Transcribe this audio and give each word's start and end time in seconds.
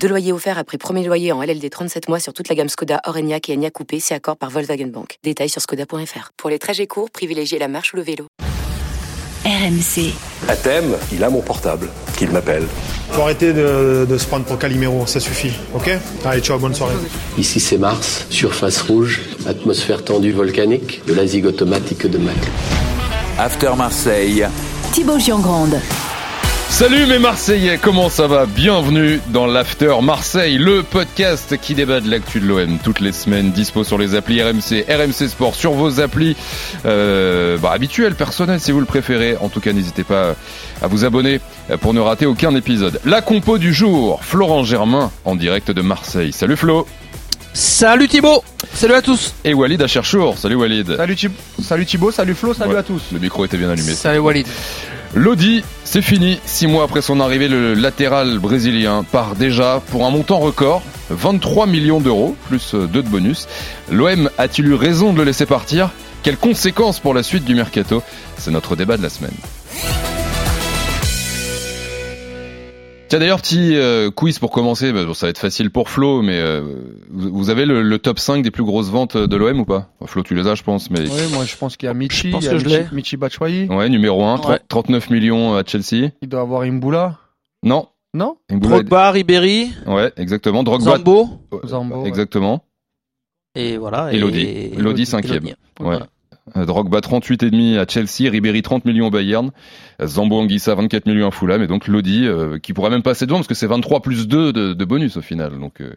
Deux 0.00 0.08
loyers 0.08 0.32
offerts 0.32 0.58
après 0.58 0.78
premier 0.78 1.04
loyer 1.04 1.32
en 1.32 1.42
LLD 1.42 1.68
37 1.70 2.08
mois 2.08 2.20
sur 2.20 2.32
toute 2.32 2.48
la 2.48 2.54
gamme 2.54 2.68
Skoda, 2.68 3.00
Orenia 3.06 3.38
et 3.48 3.52
Enya 3.54 3.70
Coupé, 3.70 3.98
c'est 3.98 4.14
accord 4.14 4.36
par 4.36 4.50
Volkswagen 4.50 4.86
Bank. 4.86 5.18
Détails 5.24 5.48
sur 5.48 5.60
skoda.fr. 5.60 6.30
Pour 6.36 6.50
les 6.50 6.58
trajets 6.58 6.86
courts, 6.86 7.10
privilégiez 7.10 7.58
la 7.58 7.66
marche 7.66 7.92
ou 7.92 7.96
le 7.96 8.02
vélo. 8.02 8.26
RMC. 9.44 10.12
À 10.48 10.56
thème, 10.56 10.96
il 11.12 11.22
a 11.24 11.30
mon 11.30 11.40
portable, 11.40 11.88
qu'il 12.16 12.30
m'appelle. 12.30 12.64
Faut 13.10 13.22
arrêter 13.22 13.52
de, 13.52 14.06
de 14.08 14.18
se 14.18 14.26
prendre 14.26 14.44
pour 14.44 14.58
Calimero, 14.58 15.06
ça 15.06 15.20
suffit, 15.20 15.52
ok? 15.74 15.90
Allez, 16.24 16.40
ciao, 16.40 16.58
bonne 16.58 16.74
soirée. 16.74 16.94
Ici 17.38 17.60
c'est 17.60 17.78
Mars, 17.78 18.26
surface 18.30 18.82
rouge, 18.82 19.22
atmosphère 19.46 20.04
tendue 20.04 20.32
volcanique, 20.32 21.04
de 21.06 21.14
la 21.14 21.26
zig 21.26 21.44
automatique 21.46 22.06
de 22.06 22.18
Mac. 22.18 22.36
After 23.38 23.70
Marseille. 23.76 24.46
Thibaut 24.92 25.18
Giangrande. 25.18 25.80
Salut 26.76 27.06
mes 27.06 27.18
Marseillais, 27.18 27.78
comment 27.80 28.10
ça 28.10 28.26
va? 28.26 28.44
Bienvenue 28.44 29.18
dans 29.28 29.46
l'After 29.46 29.94
Marseille, 30.02 30.58
le 30.58 30.82
podcast 30.82 31.56
qui 31.58 31.74
débat 31.74 32.00
de 32.00 32.10
l'actu 32.10 32.38
de 32.38 32.44
l'OM 32.46 32.76
toutes 32.84 33.00
les 33.00 33.12
semaines, 33.12 33.50
dispo 33.50 33.82
sur 33.82 33.96
les 33.96 34.14
applis 34.14 34.42
RMC, 34.42 34.84
RMC 34.86 35.26
Sport, 35.30 35.54
sur 35.54 35.72
vos 35.72 36.00
applis 36.00 36.36
euh, 36.84 37.56
bah, 37.56 37.70
habituelles, 37.72 38.14
personnelles 38.14 38.60
si 38.60 38.72
vous 38.72 38.80
le 38.80 38.84
préférez. 38.86 39.38
En 39.40 39.48
tout 39.48 39.60
cas, 39.60 39.72
n'hésitez 39.72 40.04
pas 40.04 40.34
à 40.82 40.86
vous 40.86 41.06
abonner 41.06 41.40
pour 41.80 41.94
ne 41.94 42.00
rater 42.00 42.26
aucun 42.26 42.54
épisode. 42.54 43.00
La 43.06 43.22
compo 43.22 43.56
du 43.56 43.72
jour, 43.72 44.22
Florent 44.22 44.62
Germain 44.64 45.10
en 45.24 45.34
direct 45.34 45.70
de 45.70 45.80
Marseille. 45.80 46.32
Salut 46.34 46.56
Flo 46.56 46.86
Salut 47.54 48.06
Thibaut 48.06 48.44
Salut 48.74 48.92
à 48.92 49.00
tous 49.00 49.32
Et 49.44 49.54
Walid 49.54 49.80
à 49.80 49.86
Cherchour. 49.86 50.36
Salut 50.36 50.56
Walid 50.56 50.94
Salut, 50.94 51.14
Thib- 51.14 51.32
salut 51.62 51.86
Thibaut, 51.86 52.10
salut 52.10 52.34
Flo, 52.34 52.52
salut 52.52 52.72
Ouais, 52.74 52.78
à 52.78 52.82
tous 52.82 53.00
Le 53.12 53.18
micro 53.18 53.46
était 53.46 53.56
bien 53.56 53.70
allumé. 53.70 53.92
Salut 53.92 54.18
Walid 54.18 54.46
Lodi, 55.16 55.64
c'est 55.82 56.02
fini. 56.02 56.38
Six 56.44 56.66
mois 56.66 56.84
après 56.84 57.00
son 57.00 57.20
arrivée, 57.20 57.48
le 57.48 57.72
latéral 57.72 58.38
brésilien 58.38 59.02
part 59.02 59.34
déjà 59.34 59.80
pour 59.90 60.04
un 60.04 60.10
montant 60.10 60.38
record, 60.38 60.82
23 61.08 61.66
millions 61.66 62.00
d'euros, 62.00 62.36
plus 62.48 62.74
2 62.74 62.86
de 62.86 63.00
bonus. 63.08 63.48
L'OM 63.90 64.28
a-t-il 64.36 64.68
eu 64.68 64.74
raison 64.74 65.14
de 65.14 65.18
le 65.18 65.24
laisser 65.24 65.46
partir? 65.46 65.88
Quelles 66.22 66.36
conséquences 66.36 67.00
pour 67.00 67.14
la 67.14 67.22
suite 67.22 67.46
du 67.46 67.54
mercato? 67.54 68.02
C'est 68.36 68.50
notre 68.50 68.76
débat 68.76 68.98
de 68.98 69.02
la 69.02 69.08
semaine. 69.08 69.32
Tiens 73.08 73.20
d'ailleurs 73.20 73.40
petit 73.40 73.76
euh, 73.76 74.10
quiz 74.10 74.40
pour 74.40 74.50
commencer, 74.50 74.92
Bah, 74.92 75.04
bon, 75.04 75.14
ça 75.14 75.26
va 75.26 75.30
être 75.30 75.38
facile 75.38 75.70
pour 75.70 75.88
Flo, 75.90 76.22
mais 76.22 76.40
euh, 76.40 76.62
vous, 77.08 77.30
vous 77.32 77.50
avez 77.50 77.64
le, 77.64 77.82
le 77.82 77.98
top 78.00 78.18
5 78.18 78.42
des 78.42 78.50
plus 78.50 78.64
grosses 78.64 78.90
ventes 78.90 79.16
de 79.16 79.36
l'OM 79.36 79.60
ou 79.60 79.64
pas? 79.64 79.90
Flo 80.06 80.24
tu 80.24 80.34
les 80.34 80.48
as 80.48 80.56
je 80.56 80.64
pense, 80.64 80.90
mais 80.90 81.00
Oui, 81.02 81.20
moi 81.32 81.44
je 81.44 81.56
pense 81.56 81.76
qu'il 81.76 81.86
y 81.86 81.90
a 81.90 81.94
Michi, 81.94 82.28
Je 82.28 82.32
pense 82.32 82.42
il 82.42 82.46
y 82.46 82.48
a 82.48 82.52
que 82.54 82.58
je 82.58 82.64
Michi, 82.64 82.76
l'ai. 82.78 82.86
Michi 82.92 83.16
Batshuayi, 83.16 83.68
ouais 83.68 83.88
numéro 83.88 84.24
1, 84.24 84.40
Ouais. 84.48 84.58
39 84.68 85.10
millions 85.10 85.54
à 85.56 85.62
Chelsea. 85.64 86.10
il 86.20 86.28
doit 86.28 86.40
avoir 86.40 86.62
Imbula, 86.62 87.16
Non, 87.62 87.86
non? 88.12 88.38
Mboula- 88.50 88.70
Drogba, 88.70 89.10
Ribéry, 89.12 89.70
Ouais, 89.86 90.12
exactement. 90.16 90.64
Drogba. 90.64 90.96
Zambo, 90.96 91.28
Zambo, 91.64 92.02
ouais. 92.02 92.08
Exactement. 92.08 92.64
et 93.54 93.76
voilà. 93.76 94.12
Et 94.12 94.18
Lodi. 94.18 94.70
Lodi, 94.76 95.06
cinquième. 95.06 95.44
Ouais. 95.44 95.54
Voilà. 95.78 96.08
Euh, 96.56 96.64
Drogba 96.64 97.00
38,5 97.00 97.76
à 97.76 97.86
Chelsea, 97.88 98.30
Ribéry 98.30 98.62
30 98.62 98.84
millions 98.84 99.08
au 99.08 99.10
Bayern, 99.10 99.50
euh, 100.00 100.06
Zambo 100.06 100.38
Anguissa 100.38 100.76
24 100.76 101.06
millions 101.06 101.26
à 101.26 101.30
Fulham 101.32 101.60
et 101.60 101.66
donc 101.66 101.88
Lodi 101.88 102.24
euh, 102.24 102.58
qui 102.60 102.72
pourrait 102.72 102.90
même 102.90 103.02
passer 103.02 103.26
devant 103.26 103.38
parce 103.38 103.48
que 103.48 103.54
c'est 103.56 103.66
23 103.66 104.00
plus 104.00 104.28
2 104.28 104.52
de, 104.52 104.72
de 104.72 104.84
bonus 104.84 105.16
au 105.16 105.22
final. 105.22 105.58
Donc, 105.58 105.80
euh, 105.80 105.94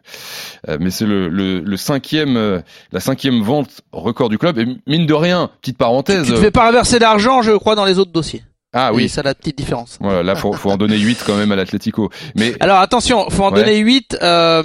euh, 0.67 0.77
mais 0.79 0.89
c'est 0.89 1.05
le, 1.05 1.29
le, 1.29 1.59
le 1.59 1.77
cinquième, 1.77 2.35
euh, 2.35 2.61
la 2.91 2.99
cinquième 2.99 3.41
vente 3.43 3.81
record 3.91 4.29
du 4.29 4.39
club 4.39 4.57
et 4.57 4.65
mine 4.87 5.05
de 5.05 5.13
rien, 5.13 5.51
petite 5.61 5.77
parenthèse. 5.77 6.25
Tu 6.25 6.31
te 6.33 6.37
euh, 6.37 6.41
fais 6.41 6.51
pas 6.51 6.65
reverser 6.67 6.97
d'argent, 6.97 7.43
je 7.43 7.51
crois, 7.51 7.75
dans 7.75 7.85
les 7.85 7.99
autres 7.99 8.11
dossiers. 8.11 8.41
ah 8.73 8.91
oui, 8.91 9.07
c'est 9.07 9.21
la 9.21 9.35
petite 9.35 9.55
différence. 9.57 9.97
voilà, 10.01 10.23
là 10.23 10.35
faut, 10.35 10.53
faut 10.53 10.71
en 10.71 10.77
donner 10.77 10.97
8 10.97 11.23
quand 11.27 11.37
même 11.37 11.51
à 11.51 11.55
l'Atlético. 11.55 12.09
Mais 12.35 12.55
Alors 12.59 12.79
attention, 12.79 13.29
faut 13.29 13.43
en 13.43 13.51
Ouais. 13.51 13.59
donner 13.61 13.77
8 13.77 14.17
euh, 14.23 14.63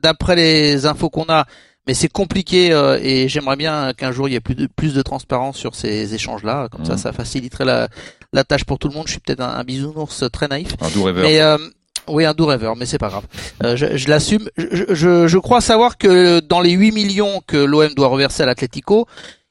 d'après 0.00 0.36
les 0.36 0.86
infos 0.86 1.10
qu'on 1.10 1.26
a. 1.28 1.44
Mais 1.86 1.94
c'est 1.94 2.08
compliqué 2.08 2.72
euh, 2.72 2.98
et 3.02 3.28
j'aimerais 3.28 3.56
bien 3.56 3.92
qu'un 3.92 4.10
jour 4.10 4.28
il 4.28 4.32
y 4.32 4.34
ait 4.36 4.40
plus 4.40 4.54
de, 4.54 4.66
plus 4.66 4.94
de 4.94 5.02
transparence 5.02 5.56
sur 5.58 5.74
ces 5.74 6.14
échanges-là. 6.14 6.68
Comme 6.70 6.84
ça, 6.84 6.92
Mhm. 6.92 6.98
ça 6.98 7.12
faciliterait 7.12 7.64
la, 7.66 7.88
la 8.32 8.44
tâche 8.44 8.64
pour 8.64 8.78
tout 8.78 8.88
le 8.88 8.94
monde. 8.94 9.04
Je 9.06 9.12
suis 9.12 9.20
peut-être 9.20 9.40
un, 9.42 9.50
un 9.50 9.64
bisounours 9.64 10.24
très 10.32 10.48
naïf. 10.48 10.68
un 10.80 10.88
doux 10.90 11.02
rêveur. 11.04 11.22
Mais 11.24 11.40
euh, 11.40 11.58
oui, 12.08 12.24
un 12.24 12.32
doux 12.32 12.46
rêveur, 12.46 12.74
mais 12.76 12.86
c'est 12.86 12.98
pas 12.98 13.08
grave. 13.08 13.24
Euh, 13.62 13.76
je 13.76 13.96
je 13.96 14.08
l'assume. 14.08 14.48
Je, 14.56 14.84
je, 14.94 15.26
je 15.26 15.38
crois 15.38 15.60
savoir 15.60 15.98
que 15.98 16.40
dans 16.40 16.60
les 16.62 16.70
8 16.72 16.92
millions 16.92 17.42
que 17.46 17.56
l'OM 17.58 17.92
doit 17.94 18.08
reverser 18.08 18.42
à 18.42 18.46
l'Atlético, 18.46 19.06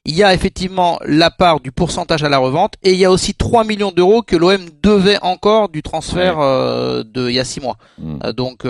il 0.06 0.16
y 0.16 0.24
a 0.24 0.34
effectivement 0.34 1.00
la 1.06 1.32
part 1.32 1.60
du 1.62 1.72
pourcentage 1.72 2.24
à 2.24 2.30
la 2.30 2.38
revente 2.40 2.74
et 2.84 2.92
il 2.94 2.98
y 3.00 3.06
a 3.06 3.12
aussi 3.12 3.36
3 3.36 3.64
millions 3.64 3.92
d'euros 3.92 4.22
que 4.22 4.36
l'OM 4.36 4.60
devait 4.82 5.18
encore 5.22 5.70
du 5.70 5.82
transfert 5.84 6.40
euh, 6.40 7.04
de 7.06 7.30
il 7.30 7.36
y 7.36 7.40
a 7.40 7.46
6 7.46 7.62
mois. 7.62 7.78
Mm. 8.00 8.18
Euh, 8.26 8.34
donc 8.34 8.66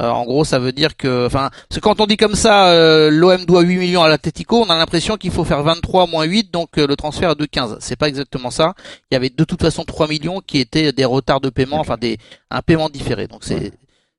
euh, 0.00 0.08
en 0.08 0.24
gros, 0.24 0.44
ça 0.44 0.58
veut 0.58 0.72
dire 0.72 0.96
que, 0.96 1.26
enfin, 1.26 1.50
parce 1.68 1.80
que 1.80 1.80
quand 1.80 2.00
on 2.00 2.06
dit 2.06 2.16
comme 2.16 2.34
ça, 2.34 2.70
euh, 2.70 3.10
l'OM 3.10 3.44
doit 3.44 3.62
8 3.62 3.78
millions 3.78 4.02
à 4.02 4.08
l'Atlético, 4.08 4.62
on 4.62 4.70
a 4.70 4.76
l'impression 4.76 5.16
qu'il 5.16 5.30
faut 5.32 5.44
faire 5.44 5.62
23 5.62 6.06
moins 6.06 6.24
8, 6.24 6.52
donc 6.52 6.78
euh, 6.78 6.86
le 6.86 6.94
transfert 6.94 7.32
est 7.32 7.36
de 7.36 7.46
15. 7.46 7.78
C'est 7.80 7.96
pas 7.96 8.08
exactement 8.08 8.50
ça. 8.50 8.74
Il 9.10 9.14
y 9.14 9.16
avait 9.16 9.30
de 9.30 9.44
toute 9.44 9.60
façon 9.60 9.84
3 9.84 10.06
millions 10.08 10.40
qui 10.40 10.58
étaient 10.58 10.92
des 10.92 11.04
retards 11.04 11.40
de 11.40 11.50
paiement, 11.50 11.80
enfin 11.80 11.96
des 11.96 12.18
un 12.50 12.62
paiement 12.62 12.88
différé. 12.88 13.26
Donc 13.26 13.40
c'est 13.42 13.72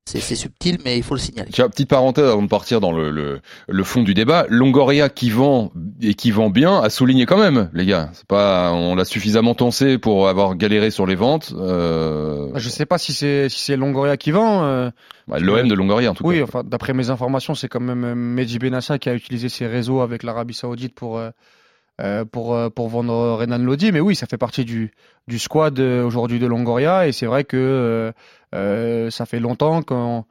c'est 0.05 0.19
c'est 0.19 0.35
subtil, 0.35 0.79
mais 0.83 0.97
il 0.97 1.03
faut 1.03 1.13
le 1.13 1.19
signaler. 1.19 1.51
Tiens, 1.53 1.69
petite 1.69 1.89
parenthèse 1.89 2.25
avant 2.25 2.41
de 2.41 2.47
partir 2.47 2.81
dans 2.81 2.91
le, 2.91 3.11
le, 3.11 3.41
le 3.67 3.83
fond 3.83 4.01
du 4.01 4.13
débat. 4.13 4.45
Longoria 4.49 5.07
qui 5.07 5.29
vend 5.29 5.71
et 6.01 6.13
qui 6.13 6.31
vend 6.31 6.49
bien 6.49 6.79
a 6.81 6.89
souligné 6.89 7.25
quand 7.25 7.37
même, 7.37 7.69
les 7.73 7.85
gars. 7.85 8.09
C'est 8.13 8.25
pas, 8.25 8.71
on 8.73 8.95
l'a 8.95 9.05
suffisamment 9.05 9.53
tensé 9.55 9.97
pour 9.97 10.29
avoir 10.29 10.55
galéré 10.55 10.91
sur 10.91 11.05
les 11.05 11.15
ventes. 11.15 11.53
Euh, 11.57 12.49
Je 12.55 12.69
sais 12.69 12.85
pas 12.85 12.97
si 12.97 13.11
c'est 13.13 13.49
si 13.49 13.59
c'est 13.61 13.75
Longoria 13.75 14.15
qui 14.17 14.31
vend. 14.31 14.63
euh, 14.63 14.89
bah, 15.27 15.39
L'OM 15.39 15.67
de 15.67 15.73
Longoria 15.75 16.11
en 16.11 16.13
tout 16.13 16.25
oui, 16.25 16.37
cas. 16.37 16.43
enfin 16.43 16.63
d'après 16.63 16.93
mes 16.93 17.09
informations, 17.09 17.53
c'est 17.53 17.67
quand 17.67 17.81
même 17.81 18.03
euh, 18.03 18.15
Mehdi 18.15 18.59
Benassa 18.59 18.97
qui 18.97 19.09
a 19.09 19.13
utilisé 19.13 19.49
ses 19.49 19.67
réseaux 19.67 20.01
avec 20.01 20.23
l'Arabie 20.23 20.53
Saoudite 20.53 20.95
pour 20.95 21.19
euh, 21.19 22.23
pour 22.31 22.57
pour 22.73 22.87
vendre 22.87 23.13
Renan 23.37 23.57
Lodi. 23.57 23.91
Mais 23.91 23.99
oui, 23.99 24.15
ça 24.15 24.25
fait 24.25 24.37
partie 24.37 24.63
du 24.63 24.91
du 25.27 25.37
squad 25.37 25.77
aujourd'hui 25.79 26.39
de 26.39 26.47
Longoria 26.47 27.07
et 27.07 27.11
c'est 27.11 27.25
vrai 27.25 27.43
que 27.43 28.13
ça 28.53 29.25
fait 29.25 29.39
longtemps 29.41 29.81
qu'on 29.81 30.23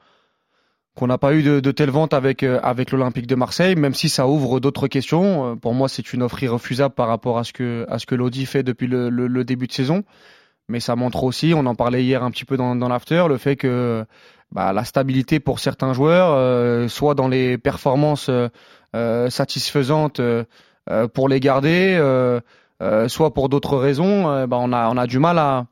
qu'on 0.99 1.07
n'a 1.07 1.17
pas 1.17 1.33
eu 1.33 1.45
de, 1.45 1.61
de 1.61 1.71
telle 1.71 1.91
vente 1.91 2.13
avec 2.13 2.43
euh, 2.43 2.59
avec 2.63 2.91
l'Olympique 2.91 3.29
de 3.29 3.37
Marseille, 3.37 3.77
même 3.77 3.95
si 3.95 4.09
ça 4.09 4.27
ouvre 4.27 4.59
d'autres 4.59 4.89
questions. 4.89 5.53
Euh, 5.53 5.55
Pour 5.55 5.73
moi, 5.73 5.89
c'est 5.89 6.13
une 6.13 6.25
offre 6.25 6.43
irrefusable 6.43 6.95
par 6.95 7.07
rapport 7.07 7.39
à 7.39 7.45
ce 7.45 7.53
que 7.53 7.87
à 7.89 8.01
ce 8.01 8.07
que 8.07 8.17
Lodi 8.17 8.47
fait 8.47 8.65
depuis 8.65 8.89
le, 8.89 9.45
début 9.45 9.69
de 9.69 9.73
saison. 9.73 10.03
Mais 10.69 10.81
ça 10.81 10.97
montre 10.97 11.23
aussi, 11.23 11.55
on 11.55 11.65
en 11.67 11.77
parlait 11.77 12.03
hier 12.03 12.23
un 12.25 12.31
petit 12.31 12.45
peu 12.45 12.57
dans, 12.57 12.75
l'after, 12.75 13.25
le 13.29 13.39
fait 13.39 13.57
que 13.57 14.05
bah, 14.53 14.73
la 14.73 14.85
stabilité 14.85 15.41
pour 15.41 15.61
certains 15.61 15.95
joueurs, 15.95 16.33
euh, 16.33 16.89
soit 16.89 17.15
dans 17.15 17.29
les 17.29 17.57
performances 17.59 18.31
satisfaisantes 18.93 20.21
pour 21.15 21.29
les 21.29 21.41
garder, 21.41 22.41
soit 23.07 23.33
pour 23.33 23.49
d'autres 23.49 23.77
raisons, 23.77 24.47
bah, 24.47 24.59
on 24.61 24.73
a 24.73 24.91
on 24.91 24.97
a 24.97 25.07
du 25.07 25.21
mal 25.21 25.39
à 25.39 25.67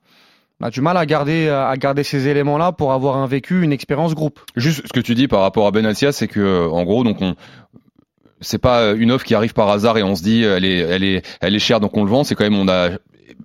on 0.60 0.66
a 0.66 0.70
du 0.70 0.80
mal 0.80 0.96
à 0.96 1.04
garder 1.06 1.48
à 1.48 1.76
garder 1.76 2.02
ces 2.02 2.28
éléments-là 2.28 2.72
pour 2.72 2.92
avoir 2.92 3.16
un 3.16 3.26
vécu, 3.26 3.62
une 3.62 3.72
expérience 3.72 4.14
groupe. 4.14 4.40
Juste 4.56 4.82
ce 4.86 4.92
que 4.92 5.00
tu 5.00 5.14
dis 5.14 5.28
par 5.28 5.40
rapport 5.42 5.66
à 5.66 5.70
Benatia, 5.70 6.12
c'est 6.12 6.28
que 6.28 6.68
en 6.68 6.84
gros, 6.84 7.04
donc 7.04 7.18
on 7.20 7.34
c'est 8.40 8.58
pas 8.58 8.92
une 8.92 9.10
offre 9.12 9.24
qui 9.24 9.34
arrive 9.34 9.54
par 9.54 9.68
hasard 9.70 9.96
et 9.98 10.02
on 10.02 10.14
se 10.14 10.22
dit 10.22 10.42
elle 10.42 10.64
est 10.64 10.78
elle 10.78 11.04
est 11.04 11.22
elle 11.40 11.54
est 11.54 11.58
chère 11.58 11.80
donc 11.80 11.96
on 11.96 12.04
le 12.04 12.10
vend. 12.10 12.22
C'est 12.24 12.34
quand 12.34 12.44
même 12.44 12.56
on 12.58 12.68
a 12.68 12.90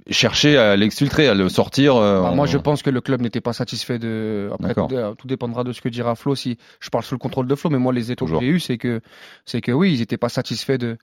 cherché 0.10 0.58
à 0.58 0.76
l'exfiltrer, 0.76 1.28
à 1.28 1.34
le 1.34 1.48
sortir. 1.50 1.96
euh, 1.96 2.22
Bah, 2.22 2.30
en- 2.32 2.36
Moi, 2.36 2.46
je 2.46 2.58
pense 2.58 2.82
que 2.82 2.90
le 2.90 3.02
club 3.02 3.22
n'était 3.22 3.42
pas 3.42 3.54
satisfait 3.54 4.00
de. 4.00 4.50
Après, 4.54 4.70
D'accord. 4.70 4.88
tout, 4.88 4.96
tout 5.20 5.28
dépendra 5.28 5.64
de 5.64 5.72
ce 5.74 5.82
que 5.82 5.90
dira 5.90 6.16
Flo. 6.16 6.36
Si 6.36 6.58
je 6.80 6.90
parle 6.90 7.04
sous 7.04 7.16
le 7.16 7.20
contrôle 7.20 7.48
de 7.48 7.56
Flo, 7.56 7.70
mais 7.70 7.78
moi, 7.78 7.94
les 7.94 8.12
échos 8.12 8.26
que 8.26 8.40
j'ai 8.40 8.46
eu, 8.48 8.60
c'est 8.60 8.78
que 8.78 9.02
c'est 9.46 9.62
que 9.62 9.72
oui, 9.72 9.94
ils 9.94 10.00
n'étaient 10.00 10.18
pas 10.18 10.30
satisfaits 10.30 10.78
de 10.78 10.98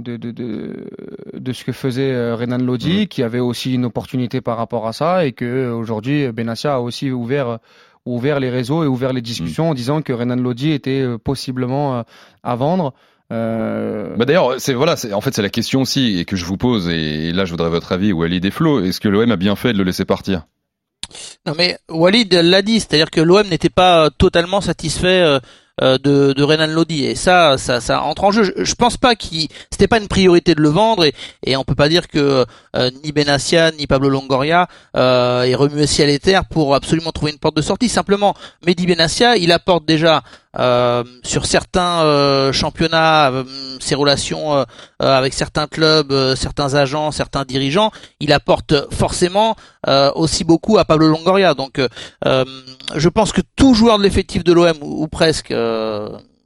de, 0.00 0.16
de, 0.16 0.30
de, 0.30 0.86
de 1.34 1.52
ce 1.52 1.64
que 1.64 1.72
faisait 1.72 2.12
euh, 2.12 2.36
Renan 2.36 2.58
Lodi, 2.58 3.00
Mhm. 3.00 3.06
qui 3.08 3.22
avait 3.22 3.40
aussi 3.40 3.74
une 3.74 3.84
opportunité 3.84 4.40
par 4.40 4.56
rapport 4.56 4.86
à 4.86 4.92
ça, 4.92 5.24
et 5.26 5.32
que 5.32 5.44
euh, 5.44 5.74
aujourd'hui, 5.74 6.30
Benassia 6.32 6.74
a 6.74 6.80
aussi 6.80 7.10
ouvert 7.10 7.58
ouvert 8.06 8.40
les 8.40 8.48
réseaux 8.48 8.84
et 8.84 8.86
ouvert 8.86 9.12
les 9.12 9.20
discussions 9.20 9.68
en 9.68 9.74
disant 9.74 10.00
que 10.00 10.14
Renan 10.14 10.36
Lodi 10.36 10.72
était 10.72 11.02
euh, 11.02 11.18
possiblement 11.18 11.98
euh, 11.98 12.02
à 12.42 12.54
vendre. 12.56 12.94
Euh, 13.30 14.16
Bah 14.16 14.24
d'ailleurs, 14.24 14.54
c'est 14.58 14.72
voilà, 14.72 14.96
c'est 14.96 15.12
en 15.12 15.20
fait 15.20 15.34
c'est 15.34 15.42
la 15.42 15.50
question 15.50 15.82
aussi 15.82 16.18
et 16.18 16.24
que 16.24 16.34
je 16.34 16.46
vous 16.46 16.56
pose 16.56 16.88
et, 16.88 17.32
là 17.32 17.44
je 17.44 17.50
voudrais 17.50 17.68
votre 17.68 17.92
avis 17.92 18.12
Walid 18.12 18.42
et 18.46 18.50
Flo. 18.50 18.82
Est-ce 18.82 19.00
que 19.00 19.08
l'OM 19.08 19.30
a 19.30 19.36
bien 19.36 19.56
fait 19.56 19.74
de 19.74 19.78
le 19.78 19.84
laisser 19.84 20.06
partir? 20.06 20.46
Non 21.44 21.52
mais 21.58 21.76
Walid 21.90 22.32
l'a 22.32 22.62
dit, 22.62 22.80
c'est-à-dire 22.80 23.10
que 23.10 23.20
l'OM 23.20 23.46
n'était 23.46 23.68
pas 23.68 24.08
totalement 24.16 24.62
satisfait 24.62 25.20
euh, 25.22 25.38
de, 25.80 26.32
de 26.32 26.42
Renan 26.42 26.66
Lodi. 26.66 27.04
Et 27.04 27.14
ça, 27.14 27.58
ça, 27.58 27.80
ça 27.80 28.02
entre 28.02 28.24
en 28.24 28.30
jeu. 28.30 28.42
Je, 28.42 28.64
je 28.64 28.74
pense 28.74 28.96
pas 28.96 29.14
qu'il, 29.14 29.48
c'était 29.70 29.88
pas 29.88 29.98
une 29.98 30.08
priorité 30.08 30.54
de 30.54 30.60
le 30.60 30.68
vendre 30.68 31.04
et, 31.04 31.14
et 31.44 31.56
on 31.56 31.64
peut 31.64 31.74
pas 31.74 31.88
dire 31.88 32.08
que 32.08 32.44
ni 33.04 33.12
Benassia 33.12 33.70
ni 33.72 33.86
Pablo 33.86 34.08
Longoria 34.08 34.68
euh, 34.96 35.42
est 35.42 35.54
remué 35.54 35.86
ciel 35.86 36.10
et 36.10 36.18
terre 36.18 36.44
pour 36.44 36.74
absolument 36.74 37.12
trouver 37.12 37.32
une 37.32 37.38
porte 37.38 37.56
de 37.56 37.62
sortie. 37.62 37.88
Simplement, 37.88 38.34
Mehdi 38.66 38.86
Benassia, 38.86 39.36
il 39.36 39.52
apporte 39.52 39.84
déjà 39.84 40.22
euh, 40.58 41.04
sur 41.22 41.46
certains 41.46 42.02
euh, 42.02 42.52
championnats, 42.52 43.30
euh, 43.30 43.44
ses 43.80 43.94
relations 43.94 44.64
avec 44.98 45.34
certains 45.34 45.68
clubs, 45.68 46.12
certains 46.34 46.74
agents, 46.74 47.12
certains 47.12 47.44
dirigeants, 47.44 47.92
il 48.18 48.32
apporte 48.32 48.92
forcément 48.92 49.54
aussi 50.16 50.42
beaucoup 50.42 50.78
à 50.78 50.84
Pablo 50.84 51.06
Longoria. 51.06 51.54
Donc, 51.54 51.80
je 52.24 53.08
pense 53.08 53.30
que 53.30 53.40
tout 53.54 53.74
joueur 53.74 53.98
de 53.98 54.02
l'effectif 54.02 54.42
de 54.42 54.52
l'OM 54.52 54.76
ou, 54.82 55.06
presque 55.06 55.54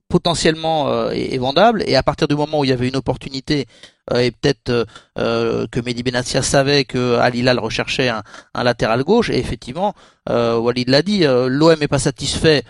potentiellement 0.08 1.10
est, 1.10 1.38
vendable. 1.38 1.82
Et 1.86 1.96
à 1.96 2.02
partir 2.02 2.28
du 2.28 2.34
moment 2.34 2.60
où 2.60 2.64
il 2.64 2.70
y 2.70 2.72
avait 2.72 2.88
une 2.88 2.96
opportunité 2.96 3.66
et 4.14 4.30
peut-être 4.30 4.86
que 5.16 5.80
Mehdi 5.80 6.02
Benassia 6.02 6.42
savait 6.42 6.84
que 6.84 7.16
Al 7.16 7.58
recherchait 7.58 8.08
un, 8.08 8.22
un, 8.54 8.62
latéral 8.62 9.04
gauche, 9.04 9.30
et 9.30 9.38
effectivement, 9.38 9.94
Walid 10.28 10.88
l'a 10.88 11.02
dit, 11.02 11.24
l'OM 11.24 11.82
est 11.82 11.88
pas 11.88 11.98
satisfait 11.98 12.64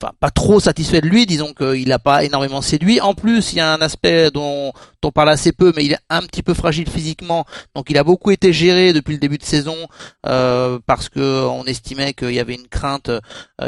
enfin 0.00 0.12
pas 0.20 0.30
trop 0.30 0.60
satisfait 0.60 1.00
de 1.00 1.08
lui, 1.08 1.26
disons 1.26 1.52
qu'il 1.52 1.88
n'a 1.88 1.98
pas 1.98 2.24
énormément 2.24 2.62
séduit. 2.62 3.00
En 3.00 3.14
plus, 3.14 3.52
il 3.52 3.56
y 3.56 3.60
a 3.60 3.72
un 3.72 3.80
aspect 3.80 4.30
dont, 4.30 4.72
on 5.04 5.10
parle 5.10 5.30
assez 5.30 5.52
peu, 5.52 5.72
mais 5.76 5.84
il 5.84 5.92
est 5.92 5.98
un 6.10 6.22
petit 6.22 6.42
peu 6.42 6.54
fragile 6.54 6.88
physiquement, 6.88 7.46
donc 7.74 7.90
il 7.90 7.98
a 7.98 8.04
beaucoup 8.04 8.30
été 8.30 8.52
géré 8.52 8.92
depuis 8.92 9.14
le 9.14 9.18
début 9.18 9.38
de 9.38 9.44
saison 9.44 9.76
euh, 10.26 10.78
parce 10.86 11.08
que 11.08 11.46
on 11.46 11.64
estimait 11.64 12.14
qu'il 12.14 12.32
y 12.32 12.40
avait 12.40 12.54
une 12.54 12.68
crainte. 12.68 13.08
Euh, 13.08 13.20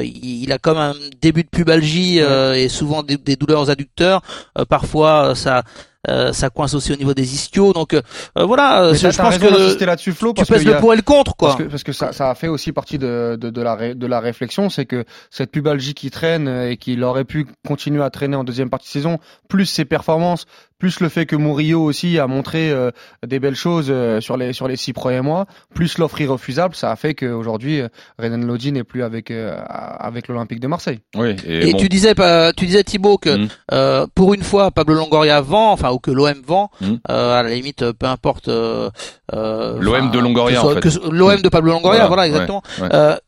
il, 0.03 0.53
a 0.53 0.59
comme 0.59 0.79
un 0.79 0.95
début 1.21 1.45
de 1.45 1.49
pubalgie 1.49 2.21
euh, 2.21 2.55
et 2.55 2.69
souvent 2.69 3.03
des, 3.03 3.17
des 3.17 3.37
douleurs 3.37 3.63
aux 3.63 3.71
adducteurs. 3.71 4.23
parfois, 4.69 5.35
ça 5.35 5.59
euh, 5.59 5.63
ça 6.07 6.51
coince 6.51 6.75
aussi 6.75 6.93
au 6.93 6.97
niveau 6.97 7.15
des 7.15 7.35
ischios. 7.35 7.73
Donc 7.73 7.95
euh, 7.95 8.03
voilà, 8.37 8.93
je 8.93 9.07
pense 9.17 9.39
que 9.39 9.85
là-dessus, 9.85 10.13
Flo, 10.13 10.33
tu 10.33 10.45
pèses 10.45 10.65
le 10.65 10.79
pour 10.79 10.93
et 10.93 10.97
le 10.97 11.03
contre, 11.03 11.37
quoi. 11.37 11.51
Parce 11.51 11.63
que, 11.63 11.69
parce 11.69 11.83
que 11.83 11.93
ça, 11.93 12.13
ça 12.13 12.31
a 12.31 12.35
fait 12.35 12.49
aussi 12.49 12.73
partie 12.73 12.99
de, 12.99 13.37
de, 13.41 13.51
de 13.51 13.63
la, 13.63 13.95
de 13.95 14.07
la 14.07 14.21
réflexion, 14.21 14.71
c'est 14.71 14.87
que 14.87 15.05
cette 15.31 15.51
pubalgie 15.51 15.95
qui 15.95 16.11
traîne 16.11 16.49
et 16.49 16.77
qu'il 16.77 17.03
aurait 17.05 17.25
pu 17.25 17.47
continuer 17.67 18.03
à 18.03 18.11
traîner 18.11 18.37
en 18.37 18.45
deuxième 18.45 18.71
partie 18.71 18.87
de 18.89 18.93
saison, 18.93 19.19
plus 19.49 19.67
ses 19.67 19.85
performances, 19.85 20.47
plus 20.81 21.01
le 21.01 21.09
fait 21.09 21.27
que 21.27 21.37
Murillo 21.37 21.85
aussi 21.85 22.19
a 22.19 22.27
montré 22.27 22.71
euh, 22.71 22.91
des 23.25 23.39
belles 23.39 23.55
choses 23.55 23.89
euh, 23.91 24.21
sur 24.21 24.37
les 24.37 24.53
sur 24.53 24.67
les 24.67 24.77
six 24.77 24.93
premiers 24.93 25.21
mois, 25.21 25.47
plus 25.75 25.99
l'offre 25.99 26.21
irrefusable, 26.21 26.75
ça 26.75 26.91
a 26.91 26.97
fait 26.97 27.15
qu'aujourd'hui 27.15 27.83
euh, 27.83 27.89
Renan 28.19 28.39
Lodi 28.39 28.73
n'est 28.73 28.83
plus 28.83 29.05
avec 29.05 29.31
avec 29.31 30.27
l'Olympique 30.27 30.59
de 30.59 30.67
Marseille. 30.67 31.01
Oui. 31.15 31.37
Et, 31.47 31.75
tu 31.75 31.89
disais 31.89 32.15
tu 32.57 32.67
disais 32.67 32.83
Thibaut 32.83 33.19
que 33.19 33.47
mm. 33.47 34.09
pour 34.15 34.35
une 34.35 34.43
fois 34.43 34.71
Pablo 34.71 34.95
Longoria 34.95 35.41
vend, 35.43 35.71
enfin 35.71 35.91
ou 35.91 35.99
que 35.99 36.11
l'OM 36.11 36.41
vend, 36.45 36.71
mm. 36.81 36.95
à 37.05 37.43
la 37.43 37.51
limite 37.51 37.93
peu 37.93 38.07
importe. 38.07 38.49
L'OM 38.49 40.11
de 40.11 40.19
Longoria 40.19 40.65
en 40.65 40.71
fait. 40.71 40.99
L'OM 41.11 41.43
de 41.43 41.49
Pablo 41.51 41.73
Longoria, 41.73 42.07
voilà, 42.07 42.27
exactement. 42.27 42.63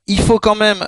il 0.06 0.20
faut 0.20 0.38
quand 0.38 0.56
même 0.56 0.82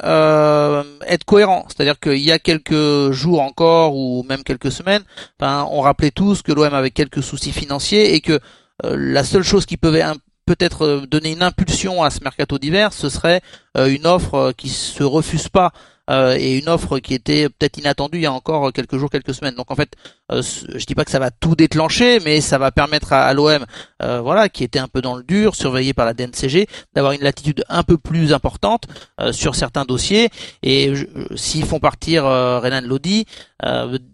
être 1.07 1.25
cohérent, 1.25 1.67
c'est-à-dire 1.69 2.01
qu'il 2.01 2.25
y 2.25 2.33
a 2.33 2.39
quelques 2.39 3.13
jours 3.13 3.43
encore 3.43 3.95
ou 3.95 4.25
même 4.27 4.43
quelques 4.43 4.73
semaines, 4.73 5.03
ben, 5.39 5.67
on 5.71 5.83
rappelait 5.83 6.11
tous 6.11 6.41
que 6.43 6.54
l'OM 6.55 6.73
avait 6.75 6.91
quelques 6.91 7.23
soucis 7.23 7.53
financiers 7.53 8.15
et 8.15 8.21
que 8.21 8.41
euh, 8.85 8.97
la 8.97 9.25
seule 9.25 9.43
chose 9.43 9.67
qui 9.67 9.77
pouvait 9.77 10.05
peut-être 10.47 10.83
euh, 10.83 11.07
donner 11.07 11.33
une 11.33 11.43
impulsion 11.43 12.03
à 12.03 12.11
ce 12.11 12.21
mercato 12.23 12.59
d'hiver, 12.59 12.93
ce 12.93 13.09
serait 13.09 13.41
euh, 13.77 13.87
une 13.87 14.07
offre 14.07 14.53
qui 14.57 14.69
se 14.69 15.03
refuse 15.03 15.49
pas 15.49 15.73
euh, 16.11 16.37
et 16.39 16.59
une 16.59 16.69
offre 16.69 16.99
qui 16.99 17.15
était 17.15 17.49
peut-être 17.49 17.79
inattendue 17.79 18.19
il 18.19 18.23
y 18.23 18.27
a 18.27 18.33
encore 18.33 18.73
quelques 18.73 18.97
jours, 18.97 19.11
quelques 19.11 19.35
semaines. 19.35 19.55
Donc 19.55 19.71
en 19.71 19.75
fait, 19.75 19.93
euh, 20.33 20.43
je 20.43 20.85
dis 20.85 20.95
pas 20.95 21.05
que 21.05 21.11
ça 21.11 21.19
va 21.19 21.31
tout 21.31 21.55
déclencher, 21.55 22.21
mais 22.21 22.41
ça 22.41 22.59
va 22.59 22.71
permettre 22.71 23.13
à, 23.13 23.33
l'OM, 23.33 23.65
euh, 24.03 24.21
voilà, 24.21 24.49
qui 24.49 24.65
était 24.65 24.79
un 24.79 24.89
peu 24.89 25.01
dans 25.01 25.17
le 25.17 25.23
dur, 25.23 25.55
surveillé 25.55 25.95
par 25.95 26.05
la 26.05 26.15
DNCG, 26.15 26.67
d'avoir 26.95 27.13
une 27.13 27.23
latitude 27.23 27.65
un 27.69 27.83
peu 27.83 27.97
plus 27.97 28.33
importante 28.33 28.85
sur 29.33 29.55
certains 29.55 29.85
dossiers. 29.85 30.29
Et 30.63 30.93
s'ils 31.37 31.65
font 31.65 31.81
partir 31.81 32.25
Renan 32.25 32.83
Lodi, 32.83 33.27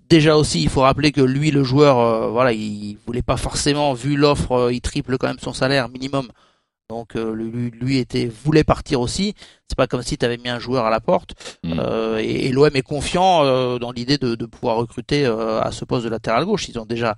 déjà 0.08 0.36
aussi, 0.36 0.62
il 0.62 0.68
faut 0.68 0.82
rappeler 0.82 1.12
que 1.12 1.20
lui, 1.20 1.50
le 1.50 1.64
joueur, 1.64 2.30
voilà, 2.30 2.52
il 2.52 2.98
voulait 3.06 3.22
pas 3.22 3.36
forcément, 3.36 3.94
vu 3.94 4.16
l'offre, 4.16 4.70
il 4.72 4.80
triple 4.80 5.18
quand 5.18 5.28
même 5.28 5.38
son 5.40 5.52
salaire 5.52 5.88
minimum. 5.88 6.28
Donc 6.90 7.14
lui, 7.14 7.70
lui, 7.70 7.98
était 7.98 8.26
voulait 8.26 8.64
partir 8.64 9.00
aussi. 9.00 9.34
C'est 9.70 9.76
pas 9.76 9.86
comme 9.86 10.02
si 10.02 10.18
tu 10.18 10.26
avais 10.26 10.36
mis 10.36 10.48
un 10.48 10.58
joueur 10.58 10.84
à 10.84 10.90
la 10.90 10.98
porte. 10.98 11.34
Mm. 11.62 11.78
Euh, 11.78 12.16
et, 12.18 12.48
l'OM 12.50 12.74
est 12.74 12.82
confiant 12.82 13.44
euh, 13.44 13.78
dans 13.78 13.92
l'idée 13.92 14.18
de, 14.18 14.34
de, 14.34 14.44
pouvoir 14.44 14.74
recruter 14.74 15.24
euh, 15.24 15.60
à 15.60 15.70
ce 15.70 15.84
poste 15.84 16.04
de 16.04 16.10
latéral 16.10 16.44
gauche. 16.44 16.68
Ils 16.68 16.76
ont 16.80 16.86
déjà 16.86 17.14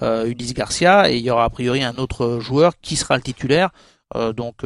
Ulysse 0.00 0.54
Garcia 0.54 1.10
et 1.10 1.16
il 1.16 1.24
y 1.24 1.30
aura 1.30 1.42
a 1.42 1.50
priori 1.50 1.82
un 1.82 1.96
autre 1.96 2.38
joueur 2.38 2.74
qui 2.80 2.94
sera 2.94 3.16
le 3.16 3.22
titulaire. 3.22 3.70
Donc 4.14 4.56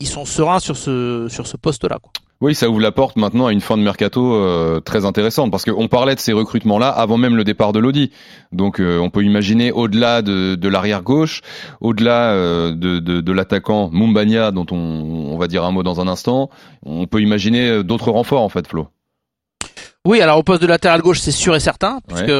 ils 0.00 0.06
sont 0.08 0.24
sereins 0.24 0.60
sur 0.60 0.76
ce 0.76 1.26
sur 1.28 1.46
ce 1.46 1.56
poste-là. 1.56 1.98
Quoi. 2.00 2.12
Oui, 2.42 2.54
ça 2.54 2.68
ouvre 2.68 2.80
la 2.80 2.92
porte 2.92 3.16
maintenant 3.16 3.46
à 3.46 3.52
une 3.52 3.62
fin 3.62 3.78
de 3.78 3.82
mercato 3.82 4.34
euh, 4.34 4.80
très 4.80 5.06
intéressante 5.06 5.50
parce 5.50 5.64
qu'on 5.64 5.88
parlait 5.88 6.14
de 6.14 6.20
ces 6.20 6.34
recrutements-là 6.34 6.88
avant 6.88 7.16
même 7.16 7.34
le 7.34 7.44
départ 7.44 7.72
de 7.72 7.78
l'Audi. 7.78 8.12
Donc 8.52 8.78
euh, 8.78 8.98
on 8.98 9.08
peut 9.08 9.22
imaginer 9.22 9.72
au-delà 9.72 10.20
de, 10.20 10.54
de 10.54 10.68
l'arrière 10.68 11.02
gauche, 11.02 11.40
au-delà 11.80 12.32
euh, 12.32 12.72
de, 12.72 12.98
de, 12.98 13.22
de 13.22 13.32
l'attaquant 13.32 13.88
Mumbania 13.90 14.50
dont 14.50 14.66
on, 14.70 14.76
on, 14.76 15.38
va 15.38 15.46
dire 15.46 15.64
un 15.64 15.70
mot 15.70 15.82
dans 15.82 16.02
un 16.02 16.08
instant, 16.08 16.50
on 16.84 17.06
peut 17.06 17.22
imaginer 17.22 17.82
d'autres 17.82 18.10
renforts 18.10 18.42
en 18.42 18.50
fait, 18.50 18.66
Flo. 18.66 18.88
Oui, 20.04 20.20
alors 20.20 20.38
au 20.38 20.42
poste 20.42 20.60
de 20.60 20.66
latéral 20.66 21.00
gauche, 21.00 21.20
c'est 21.20 21.32
sûr 21.32 21.56
et 21.56 21.60
certain, 21.60 22.00
puisque 22.06 22.30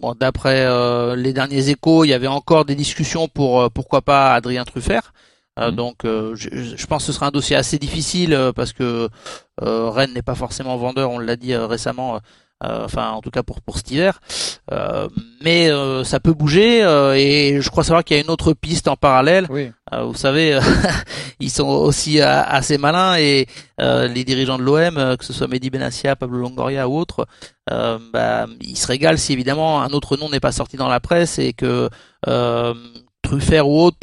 bon, 0.00 0.14
d'après 0.18 0.66
les 1.16 1.32
derniers 1.32 1.68
échos, 1.70 2.04
il 2.04 2.08
y 2.08 2.14
avait 2.14 2.26
encore 2.26 2.64
des 2.64 2.74
discussions 2.74 3.28
pour 3.28 3.70
pourquoi 3.70 4.02
pas 4.02 4.34
Adrien 4.34 4.64
Truffert. 4.64 5.12
Euh, 5.58 5.70
mhm. 5.70 5.76
donc 5.76 6.04
euh, 6.04 6.34
je, 6.34 6.50
je, 6.52 6.86
pense 6.86 7.02
que 7.02 7.06
ce 7.06 7.12
sera 7.14 7.28
un 7.28 7.30
dossier 7.30 7.56
assez 7.56 7.78
difficile 7.78 8.34
euh, 8.34 8.52
parce 8.52 8.74
que 8.74 9.08
Rennes 9.58 10.12
n'est 10.12 10.22
pas 10.22 10.34
forcément 10.34 10.76
vendeur, 10.76 11.10
on 11.10 11.18
l'a 11.18 11.36
dit 11.36 11.56
récemment. 11.56 12.20
Enfin, 12.60 13.10
en 13.10 13.20
tout 13.20 13.30
cas 13.30 13.42
pour 13.42 13.60
pour 13.60 13.76
cet 13.76 13.90
hiver, 13.90 14.20
mais 15.42 15.70
ça 16.04 16.20
peut 16.20 16.32
bouger 16.32 16.80
et 17.16 17.60
je 17.60 17.70
crois 17.70 17.84
savoir 17.84 18.04
qu'il 18.04 18.16
y 18.16 18.20
a 18.20 18.22
une 18.22 18.30
autre 18.30 18.52
piste 18.52 18.88
en 18.88 18.96
parallèle. 18.96 19.46
Oui. 19.50 19.70
vous 19.92 20.14
savez, 20.14 20.58
ils 21.40 21.50
sont 21.50 21.68
aussi 21.68 22.20
assez 22.20 22.78
malins 22.78 23.16
et 23.16 23.46
les 23.78 24.24
dirigeants 24.24 24.58
de 24.58 24.62
l'OM, 24.62 25.16
que 25.16 25.24
ce 25.24 25.32
soit 25.32 25.48
Mehdi 25.48 25.70
Benassia, 25.70 26.16
Pablo 26.16 26.38
Longoria 26.38 26.88
ou 26.88 26.98
autres, 26.98 27.26
bah, 27.68 28.46
ils 28.60 28.76
se 28.76 28.86
régalent 28.86 29.18
si 29.18 29.32
évidemment 29.32 29.82
un 29.82 29.90
autre 29.90 30.16
nom 30.16 30.28
n'est 30.28 30.40
pas 30.40 30.52
sorti 30.52 30.76
dans 30.76 30.88
la 30.88 31.00
presse 31.00 31.38
et 31.38 31.52
que 31.52 31.88
Truffert 33.26 33.68
ou 33.68 33.82
autre, 33.82 33.96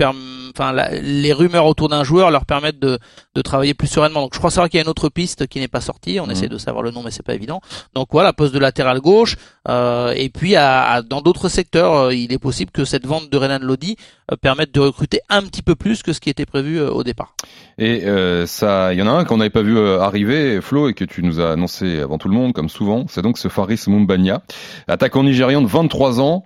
enfin 0.54 0.74
les 1.02 1.32
rumeurs 1.32 1.66
autour 1.66 1.88
d'un 1.88 2.04
joueur 2.04 2.30
leur 2.30 2.46
permettent 2.46 2.80
de, 2.80 3.00
de 3.36 3.42
travailler 3.42 3.74
plus 3.74 3.88
sereinement. 3.88 4.22
Donc 4.22 4.34
je 4.34 4.40
crois 4.40 4.52
savoir 4.52 4.70
qu'il 4.70 4.80
y 4.80 4.82
a 4.82 4.84
une 4.84 4.90
autre 4.90 5.08
piste 5.08 5.48
qui 5.48 5.60
n'est 5.60 5.70
pas 5.70 5.80
sortie. 5.80 6.20
On 6.20 6.26
mhm. 6.26 6.32
essaie 6.32 6.50
de 6.50 6.58
savoir 6.58 6.84
le 6.84 6.92
nom, 6.92 7.04
mais 7.04 7.12
c'est 7.12 7.26
pas 7.26 7.34
évident. 7.34 7.62
Donc 7.96 8.10
voilà, 8.12 8.34
poste 8.34 8.54
de 8.54 8.60
latéral 8.60 9.00
gauche. 9.00 9.38
Euh, 9.70 10.14
et 10.16 10.28
puis 10.28 10.58
à, 10.58 11.02
dans 11.02 11.22
d'autres 11.22 11.48
secteurs, 11.48 11.94
euh, 11.94 12.14
il 12.14 12.34
est 12.34 12.38
possible 12.38 12.72
que 12.72 12.84
cette 12.84 13.08
vente 13.08 13.30
de 13.30 13.38
Renan 13.38 13.60
Lodi 13.62 13.96
euh, 14.30 14.36
permette 14.36 14.74
de 14.74 14.82
recruter 14.82 15.22
un 15.30 15.42
petit 15.44 15.62
peu 15.62 15.76
plus 15.76 16.04
que 16.04 16.12
ce 16.12 16.20
qui 16.20 16.30
était 16.30 16.46
prévu 16.46 16.82
au 16.82 17.04
départ. 17.04 17.36
Et 17.78 18.04
ça, 18.46 18.94
il 18.94 19.00
y 19.00 19.02
en 19.02 19.08
a 19.08 19.12
un 19.12 19.24
qu'on 19.24 19.38
n'avait 19.38 19.50
pas 19.50 19.64
vu 19.64 19.80
arriver, 19.80 20.60
Flo, 20.62 20.90
et 20.90 20.94
que 20.94 21.06
tu 21.06 21.24
nous 21.24 21.40
as 21.40 21.54
annoncé 21.54 22.02
avant 22.02 22.18
tout 22.18 22.28
le 22.28 22.36
monde, 22.36 22.54
comme 22.54 22.70
souvent. 22.70 23.06
C'est 23.08 23.22
donc 23.22 23.38
ce 23.38 23.48
Faris 23.48 23.86
Mumbanya, 23.88 24.44
attaquant 24.88 25.24
nigérian 25.24 25.62
de 25.62 25.68
23 25.68 26.20
ans. 26.20 26.46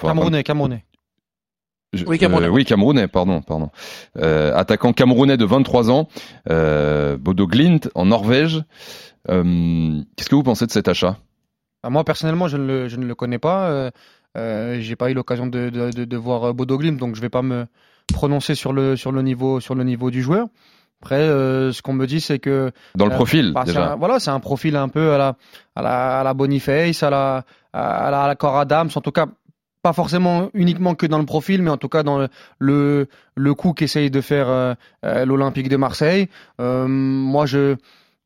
Camerounais, 0.00 0.44
Camerounais 0.44 0.84
oui, 2.06 2.18
Camerounais. 2.18 2.46
Euh, 2.46 2.50
oui, 2.50 2.64
Camerounais, 2.64 3.08
pardon, 3.08 3.40
pardon. 3.42 3.70
Euh, 4.18 4.54
attaquant 4.56 4.92
camerounais 4.92 5.36
de 5.36 5.44
23 5.44 5.90
ans, 5.90 6.08
euh, 6.50 7.16
Bodo 7.16 7.46
Glint 7.46 7.80
en 7.94 8.06
Norvège. 8.06 8.62
Qu'est-ce 9.26 10.28
que 10.28 10.34
vous 10.34 10.42
pensez 10.42 10.66
de 10.66 10.72
cet 10.72 10.88
achat? 10.88 11.18
Ah, 11.82 11.90
Moi, 11.90 12.04
personnellement, 12.04 12.48
je 12.48 12.56
ne 12.56 12.66
le, 12.66 12.88
je 12.88 12.96
ne 12.96 13.06
le 13.06 13.14
connais 13.14 13.38
pas. 13.38 13.90
Euh, 14.36 14.80
J'ai 14.80 14.96
pas 14.96 15.10
eu 15.10 15.14
l'occasion 15.14 15.46
de, 15.46 15.68
de, 15.68 15.90
de, 15.90 16.04
de, 16.04 16.16
voir 16.16 16.54
Bodo 16.54 16.78
Glint, 16.78 16.96
donc 16.96 17.14
je 17.16 17.20
vais 17.20 17.28
pas 17.28 17.42
me 17.42 17.66
prononcer 18.12 18.54
sur 18.54 18.72
le, 18.72 18.96
sur 18.96 19.12
le, 19.12 19.22
niveau, 19.22 19.60
sur 19.60 19.74
le 19.74 19.84
niveau 19.84 20.10
du 20.10 20.22
joueur. 20.22 20.46
Après, 21.02 21.16
euh, 21.16 21.72
ce 21.72 21.82
qu'on 21.82 21.94
me 21.94 22.06
dit, 22.06 22.20
c'est 22.20 22.38
que 22.38 22.70
dans 22.94 23.06
le 23.06 23.10
profil, 23.10 23.52
bah, 23.52 23.64
déjà. 23.64 23.96
voilà, 23.96 24.20
c'est 24.20 24.30
un 24.30 24.38
profil 24.38 24.76
un 24.76 24.88
peu 24.88 25.12
à 25.12 25.18
la, 25.18 25.36
à 25.74 25.82
la, 25.82 26.20
à 26.20 26.22
la 26.22 26.32
Boniface, 26.32 27.02
à 27.02 27.10
la, 27.10 27.44
à 27.72 28.10
la, 28.10 28.22
à 28.22 28.28
la 28.28 28.36
Cora 28.36 28.60
Adams. 28.60 28.88
En 28.94 29.00
tout 29.00 29.10
cas, 29.10 29.26
pas 29.82 29.92
forcément 29.92 30.48
uniquement 30.54 30.94
que 30.94 31.06
dans 31.06 31.18
le 31.18 31.26
profil, 31.26 31.62
mais 31.62 31.70
en 31.70 31.76
tout 31.76 31.88
cas 31.88 32.02
dans 32.02 32.18
le 32.58 33.08
le, 33.34 33.54
coup 33.54 33.72
qu'essaye 33.72 34.10
de 34.10 34.20
faire 34.20 34.48
euh, 34.48 34.74
euh, 35.04 35.24
l'Olympique 35.24 35.68
de 35.68 35.76
Marseille. 35.76 36.28
Euh, 36.60 36.86
moi, 36.88 37.46
je 37.46 37.76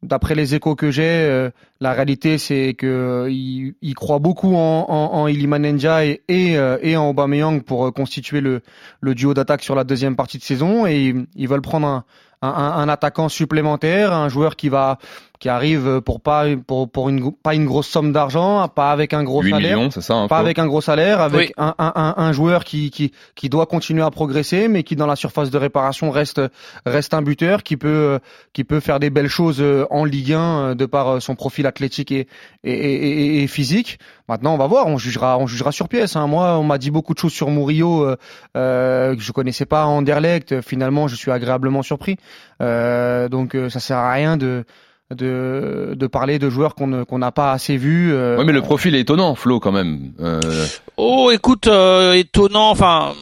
d'après 0.02 0.34
les 0.34 0.54
échos 0.54 0.76
que 0.76 0.90
j'ai, 0.90 1.50
La 1.80 1.92
réalité, 1.92 2.38
c'est 2.38 2.74
que 2.74 3.26
il, 3.30 3.74
il 3.82 3.94
croit 3.94 4.18
beaucoup 4.18 4.54
en, 4.54 4.86
en, 4.88 5.14
en 5.14 5.26
Iliman 5.26 5.62
Ndiaye 5.72 6.20
et, 6.28 6.56
euh, 6.58 6.78
et 6.82 6.96
en 6.96 7.10
Aubameyang 7.10 7.62
pour 7.62 7.86
euh, 7.86 7.90
constituer 7.90 8.40
le, 8.40 8.62
le 9.00 9.14
duo 9.14 9.34
d'attaque 9.34 9.62
sur 9.62 9.74
la 9.74 9.84
deuxième 9.84 10.16
partie 10.16 10.38
de 10.38 10.42
saison 10.42 10.86
et 10.86 11.08
ils, 11.08 11.26
ils 11.34 11.48
veulent 11.48 11.62
prendre 11.62 11.86
un, 11.86 12.04
un, 12.54 12.72
un 12.78 12.88
attaquant 12.88 13.28
supplémentaire, 13.28 14.12
un 14.12 14.28
joueur 14.28 14.56
qui 14.56 14.68
va 14.68 14.98
qui 15.38 15.50
arrive 15.50 16.00
pour 16.00 16.22
pas 16.22 16.44
pour, 16.66 16.90
pour 16.90 17.10
une 17.10 17.30
pas 17.30 17.54
une 17.54 17.66
grosse 17.66 17.88
somme 17.88 18.10
d'argent, 18.10 18.66
pas 18.68 18.90
avec 18.90 19.12
un 19.12 19.22
gros 19.22 19.42
8 19.42 19.50
salaire, 19.50 19.76
millions, 19.76 19.90
c'est 19.90 20.00
ça 20.00 20.24
pas 20.30 20.38
avec 20.38 20.58
un 20.58 20.66
gros 20.66 20.80
salaire, 20.80 21.20
avec 21.20 21.48
Oui. 21.48 21.52
un, 21.58 21.74
un, 21.78 21.92
un, 21.94 22.14
un 22.16 22.32
joueur 22.32 22.64
qui, 22.64 22.90
qui 22.90 23.12
qui 23.34 23.50
doit 23.50 23.66
continuer 23.66 24.02
à 24.02 24.10
progresser, 24.10 24.66
mais 24.68 24.82
qui 24.82 24.96
dans 24.96 25.06
la 25.06 25.14
surface 25.16 25.50
de 25.50 25.58
réparation 25.58 26.10
reste 26.10 26.40
reste 26.86 27.12
un 27.12 27.20
buteur 27.20 27.62
qui 27.64 27.76
peut 27.76 28.18
qui 28.54 28.64
peut 28.64 28.80
faire 28.80 28.98
des 28.98 29.10
belles 29.10 29.28
choses 29.28 29.60
euh, 29.60 29.84
en 29.90 30.06
Ligue 30.06 30.32
1 30.32 30.40
euh, 30.40 30.74
de 30.74 30.86
par 30.86 31.20
son 31.20 31.34
profil 31.34 31.66
athlétique 31.66 32.12
et 32.12 32.28
et, 32.64 32.72
et, 32.72 33.36
et- 33.40 33.42
et 33.42 33.46
physique. 33.46 33.98
Maintenant, 34.28 34.54
on 34.54 34.58
va 34.58 34.66
voir, 34.66 34.86
on 34.88 34.98
jugera 34.98 35.38
on 35.38 35.46
jugera 35.46 35.70
sur 35.72 35.88
pièce. 35.88 36.16
Hein. 36.16 36.26
Moi, 36.26 36.58
on 36.58 36.64
m'a 36.64 36.78
dit 36.78 36.90
beaucoup 36.90 37.14
de 37.14 37.18
choses 37.18 37.32
sur 37.32 37.50
Murillo 37.50 38.04
euh, 38.04 38.16
euh, 38.56 39.14
que 39.14 39.22
je 39.22 39.30
connaissais 39.32 39.66
pas 39.66 39.86
en 39.86 39.98
Anderlecht. 39.98 40.60
Finalement, 40.62 41.06
je 41.08 41.14
suis 41.14 41.30
agréablement 41.30 41.82
surpris. 41.82 42.16
Euh, 42.60 43.28
donc, 43.28 43.54
euh, 43.54 43.70
ça 43.70 43.78
sert 43.80 43.98
à 43.98 44.12
rien 44.12 44.36
de 44.36 44.64
de, 45.14 45.94
de 45.96 46.06
parler 46.08 46.40
de 46.40 46.50
joueurs 46.50 46.74
qu'on 46.74 46.88
ne- 46.88 47.04
qu'on 47.04 47.18
n'a 47.18 47.30
pas 47.30 47.52
assez 47.52 47.76
vus. 47.76 48.12
euh, 48.12 48.36
Ouais, 48.38 48.44
mais 48.44 48.52
le 48.52 48.60
profil 48.62 48.96
est 48.96 49.00
étonnant, 49.00 49.36
Flo, 49.36 49.60
quand 49.60 49.70
même. 49.70 50.10
Euh, 50.20 50.40
Oh, 50.96 51.30
écoute, 51.32 51.68
euh, 51.68 52.14
étonnant. 52.14 52.70
Enfin, 52.70 53.12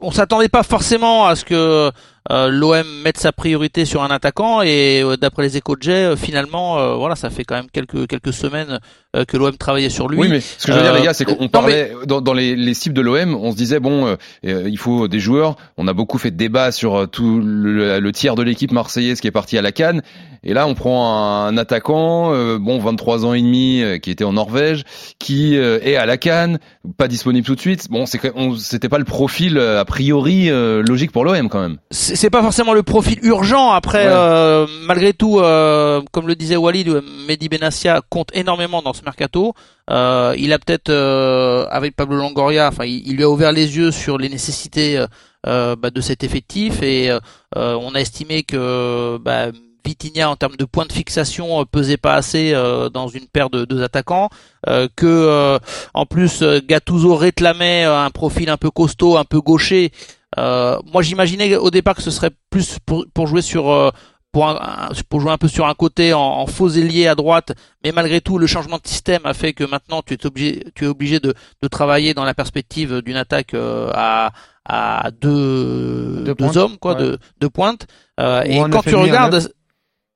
on 0.00 0.12
s'attendait 0.12 0.48
pas 0.48 0.62
forcément 0.62 1.26
à 1.26 1.34
ce 1.34 1.44
que 1.44 1.90
euh, 2.30 2.48
l'OM 2.48 2.86
mette 3.04 3.18
sa 3.18 3.32
priorité 3.32 3.84
sur 3.84 4.02
un 4.02 4.10
attaquant. 4.10 4.62
Et 4.62 5.02
euh, 5.02 5.16
d'après 5.16 5.42
les 5.42 5.56
échos 5.56 5.76
de 5.76 5.82
Jay, 5.82 5.92
euh, 5.92 6.16
finalement, 6.16 6.78
euh, 6.78 6.94
voilà, 6.94 7.16
ça 7.16 7.30
fait 7.30 7.44
quand 7.44 7.54
même 7.54 7.70
quelques 7.72 8.06
quelques 8.06 8.32
semaines 8.32 8.80
euh, 9.14 9.24
que 9.24 9.36
l'OM 9.36 9.56
travaillait 9.56 9.90
sur 9.90 10.08
lui. 10.08 10.18
Oui, 10.18 10.28
mais 10.28 10.40
ce 10.40 10.66
que 10.66 10.72
je 10.72 10.76
veux 10.76 10.82
dire, 10.82 10.94
les 10.94 11.02
gars, 11.02 11.14
c'est 11.14 11.24
qu'on 11.24 11.48
parlait 11.48 11.92
dans, 12.06 12.20
dans 12.20 12.34
les, 12.34 12.56
les 12.56 12.74
cibles 12.74 12.94
de 12.94 13.02
l'OM, 13.02 13.34
on 13.34 13.52
se 13.52 13.56
disait 13.56 13.80
bon, 13.80 14.16
il 14.42 14.78
faut 14.78 15.08
des 15.08 15.20
joueurs. 15.20 15.56
On 15.76 15.88
a 15.88 15.92
beaucoup 15.92 16.18
fait 16.18 16.30
de 16.30 16.36
débats 16.36 16.72
sur 16.72 17.08
tout 17.10 17.40
le, 17.40 18.00
le 18.00 18.12
tiers 18.12 18.34
de 18.34 18.42
l'équipe 18.42 18.72
marseillaise 18.72 19.20
qui 19.20 19.26
est 19.26 19.32
parti 19.32 19.58
à 19.58 19.62
la 19.62 19.72
Cannes. 19.72 20.02
Et 20.42 20.54
là, 20.54 20.68
on 20.68 20.74
prend 20.74 21.44
un, 21.46 21.56
attaquant, 21.56 22.32
euh, 22.32 22.58
bon, 22.58 22.78
23 22.78 23.26
ans 23.26 23.34
et 23.34 23.42
demi, 23.42 23.82
qui 24.00 24.12
était 24.12 24.22
en 24.22 24.34
Norvège, 24.34 24.84
qui 25.18 25.56
euh, 25.56 25.80
est 25.82 25.96
à 25.96 26.06
la 26.06 26.16
Cannes, 26.16 26.58
pas 26.96 27.08
disponible 27.08 27.44
tout 27.44 27.56
de 27.56 27.60
suite. 27.60 27.88
Bon, 27.90 28.06
c'est 28.06 28.20
c'était 28.58 28.88
pas 28.88 28.98
le 28.98 29.04
profil 29.04 29.58
a 29.58 29.84
priori 29.84 30.50
euh, 30.50 30.82
logique 30.82 31.12
pour 31.12 31.24
l'OM 31.24 31.48
quand 31.48 31.60
même. 31.60 31.78
c'est 31.90 32.15
c'est 32.16 32.30
pas 32.30 32.42
forcément 32.42 32.72
le 32.74 32.82
profil 32.82 33.18
urgent. 33.22 33.70
Après, 33.70 34.06
Ouais. 34.06 34.12
euh, 34.12 34.66
malgré 34.86 35.12
tout, 35.12 35.38
euh, 35.38 36.00
comme 36.12 36.26
le 36.26 36.34
disait 36.34 36.56
Walid, 36.56 36.88
euh, 36.88 37.02
Mehdi 37.28 37.48
Benassia 37.48 38.00
compte 38.10 38.30
énormément 38.34 38.82
dans 38.82 38.92
ce 38.92 39.02
mercato. 39.04 39.54
Euh, 39.90 40.34
il 40.38 40.52
a 40.52 40.58
peut-être, 40.58 40.88
euh, 40.90 41.66
avec 41.70 41.94
Pablo 41.96 42.16
Longoria, 42.16 42.68
enfin, 42.68 42.84
il, 42.84 43.06
il 43.06 43.16
lui 43.16 43.24
a 43.24 43.30
ouvert 43.30 43.52
les 43.52 43.76
yeux 43.76 43.90
sur 43.92 44.18
les 44.18 44.28
nécessités 44.28 45.04
euh, 45.46 45.76
bah, 45.76 45.90
de 45.90 46.00
cet 46.00 46.24
effectif 46.24 46.82
et 46.82 47.10
on 47.54 47.94
a 47.94 48.00
estimé 48.00 48.42
que 48.42 49.16
bah, 49.18 49.46
Vitinha 49.84 50.28
en 50.28 50.34
termes 50.36 50.56
de 50.56 50.64
points 50.64 50.86
de 50.86 50.92
fixation 50.92 51.64
pesait 51.64 51.96
pas 51.96 52.14
assez 52.14 52.52
euh, 52.52 52.88
dans 52.88 53.06
une 53.06 53.26
paire 53.28 53.50
de 53.50 53.64
deux 53.64 53.82
attaquants, 53.84 54.28
euh, 54.66 54.88
que 54.96 55.06
euh, 55.06 55.58
en 55.94 56.06
plus 56.06 56.42
Gattuso 56.42 57.14
réclamait 57.14 57.84
un 57.84 58.10
profil 58.10 58.50
un 58.50 58.56
peu 58.56 58.70
costaud, 58.70 59.16
un 59.16 59.24
peu 59.24 59.40
gaucher. 59.40 59.92
Euh, 60.38 60.78
moi 60.92 61.02
j'imaginais 61.02 61.56
au 61.56 61.70
départ 61.70 61.94
que 61.94 62.02
ce 62.02 62.10
serait 62.10 62.30
plus 62.50 62.78
pour, 62.84 63.04
pour 63.14 63.26
jouer 63.26 63.42
sur 63.42 63.70
euh, 63.70 63.90
pour, 64.32 64.46
un- 64.48 64.90
pour 65.08 65.20
jouer 65.20 65.30
un 65.32 65.38
peu 65.38 65.48
sur 65.48 65.66
un 65.66 65.74
côté 65.74 66.12
en, 66.12 66.20
en 66.20 66.46
faux 66.46 66.68
ailier 66.68 67.06
à 67.06 67.14
droite, 67.14 67.52
mais 67.82 67.90
malgré 67.92 68.20
tout 68.20 68.36
le 68.38 68.46
changement 68.46 68.76
de 68.76 68.86
système 68.86 69.24
a 69.24 69.32
fait 69.32 69.54
que 69.54 69.64
maintenant 69.64 70.02
tu 70.02 70.14
es 70.14 70.26
obligé 70.26 70.62
tu 70.74 70.84
es 70.84 70.88
obligé 70.88 71.20
de, 71.20 71.32
de 71.62 71.68
travailler 71.68 72.12
dans 72.12 72.24
la 72.24 72.34
perspective 72.34 73.00
d'une 73.00 73.16
attaque 73.16 73.54
euh, 73.54 73.90
à 73.94 74.32
à 74.68 75.10
deux, 75.12 76.24
Deux 76.34 76.58
hommes 76.58 76.76
quoi 76.78 76.94
ouais. 76.94 77.00
de 77.02 77.18
deux 77.40 77.50
pointes 77.50 77.86
Euh, 78.20 78.42
et 78.42 78.58
quand 78.70 78.82
tu 78.82 78.94
regardes 79.02 79.52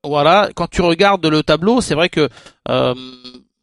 voilà, 0.05 0.49
quand 0.57 0.67
tu 0.69 0.81
regardes 0.83 1.25
le 1.27 1.43
tableau, 1.43 1.81
c'est 1.83 1.95
vrai 1.95 2.09
que 2.09 2.29
euh, 2.69 2.95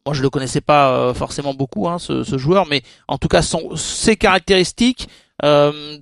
moi 0.06 0.14
je 0.14 0.22
le 0.22 0.30
connaissais 0.30 0.60
pas 0.60 1.12
forcément 1.14 1.52
beaucoup 1.52 1.88
hein, 1.88 1.98
ce, 1.98 2.22
ce 2.24 2.38
joueur, 2.38 2.66
mais 2.70 2.82
en 3.08 3.18
tout 3.18 3.28
cas 3.28 3.42
son, 3.42 3.76
ses 3.76 4.16
caractéristiques 4.16 5.08
euh, 5.44 5.98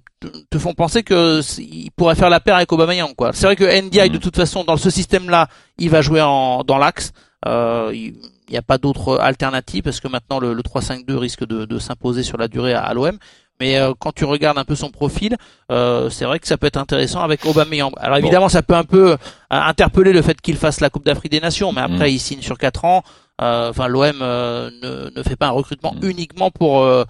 te- 0.50 0.58
font 0.58 0.74
penser 0.74 1.02
que 1.02 1.40
il 1.60 1.90
pourrait 1.92 2.14
faire 2.14 2.30
la 2.30 2.40
paire 2.40 2.56
avec 2.56 2.72
Aubameyang 2.72 3.14
quoi. 3.14 3.32
C'est 3.32 3.46
vrai 3.46 3.56
que 3.56 3.64
NDI 3.64 4.08
Mm. 4.08 4.12
de 4.12 4.18
toute 4.18 4.36
façon 4.36 4.64
dans 4.64 4.76
ce 4.76 4.90
système-là, 4.90 5.48
il 5.78 5.90
va 5.90 6.00
jouer 6.02 6.22
en, 6.22 6.62
dans 6.64 6.78
l'axe. 6.78 7.12
Euh, 7.46 7.90
il 7.94 8.14
n'y 8.50 8.56
a 8.56 8.62
pas 8.62 8.78
d'autre 8.78 9.18
alternative 9.18 9.82
parce 9.82 10.00
que 10.00 10.08
maintenant 10.08 10.38
le, 10.40 10.54
le 10.54 10.62
3-5-2 10.62 11.14
risque 11.16 11.46
de, 11.46 11.64
de 11.64 11.78
s'imposer 11.78 12.22
sur 12.22 12.38
la 12.38 12.48
durée 12.48 12.72
à, 12.74 12.82
à 12.82 12.94
l'OM. 12.94 13.18
Mais 13.60 13.78
euh, 13.78 13.94
quand 13.98 14.12
tu 14.12 14.24
regardes 14.26 14.58
un 14.58 14.64
peu 14.64 14.74
son 14.74 14.90
profil, 14.90 15.34
euh, 15.72 16.10
c'est 16.10 16.26
vrai 16.26 16.38
que 16.38 16.46
ça 16.46 16.58
peut 16.58 16.66
être 16.66 16.76
intéressant 16.76 17.20
avec 17.22 17.44
Aubameyang. 17.46 17.90
Alors 17.98 18.18
évidemment, 18.18 18.50
ça 18.50 18.62
peut 18.62 18.74
un 18.74 18.84
peu 18.84 19.12
euh, 19.12 19.16
interpeller 19.50 20.12
le 20.12 20.20
fait 20.22 20.38
qu'il 20.40 20.56
fasse 20.56 20.80
la 20.80 20.90
Coupe 20.90 21.06
d'Afrique 21.06 21.32
des 21.32 21.40
Nations, 21.40 21.72
mais 21.72 21.80
après 21.80 22.08
Mm. 22.08 22.12
il 22.14 22.18
signe 22.20 22.42
sur 22.42 22.58
quatre 22.58 22.84
ans. 22.84 23.02
Euh, 23.40 23.70
Enfin, 23.70 23.86
l'OM 23.88 24.18
euh, 24.22 24.70
ne, 24.82 25.10
ne 25.14 25.22
fait 25.22 25.36
pas 25.36 25.46
un 25.48 25.50
recrutement 25.52 25.94
Mm. 25.94 26.06
uniquement 26.08 26.50
pour 26.50 26.82
euh, 26.82 27.04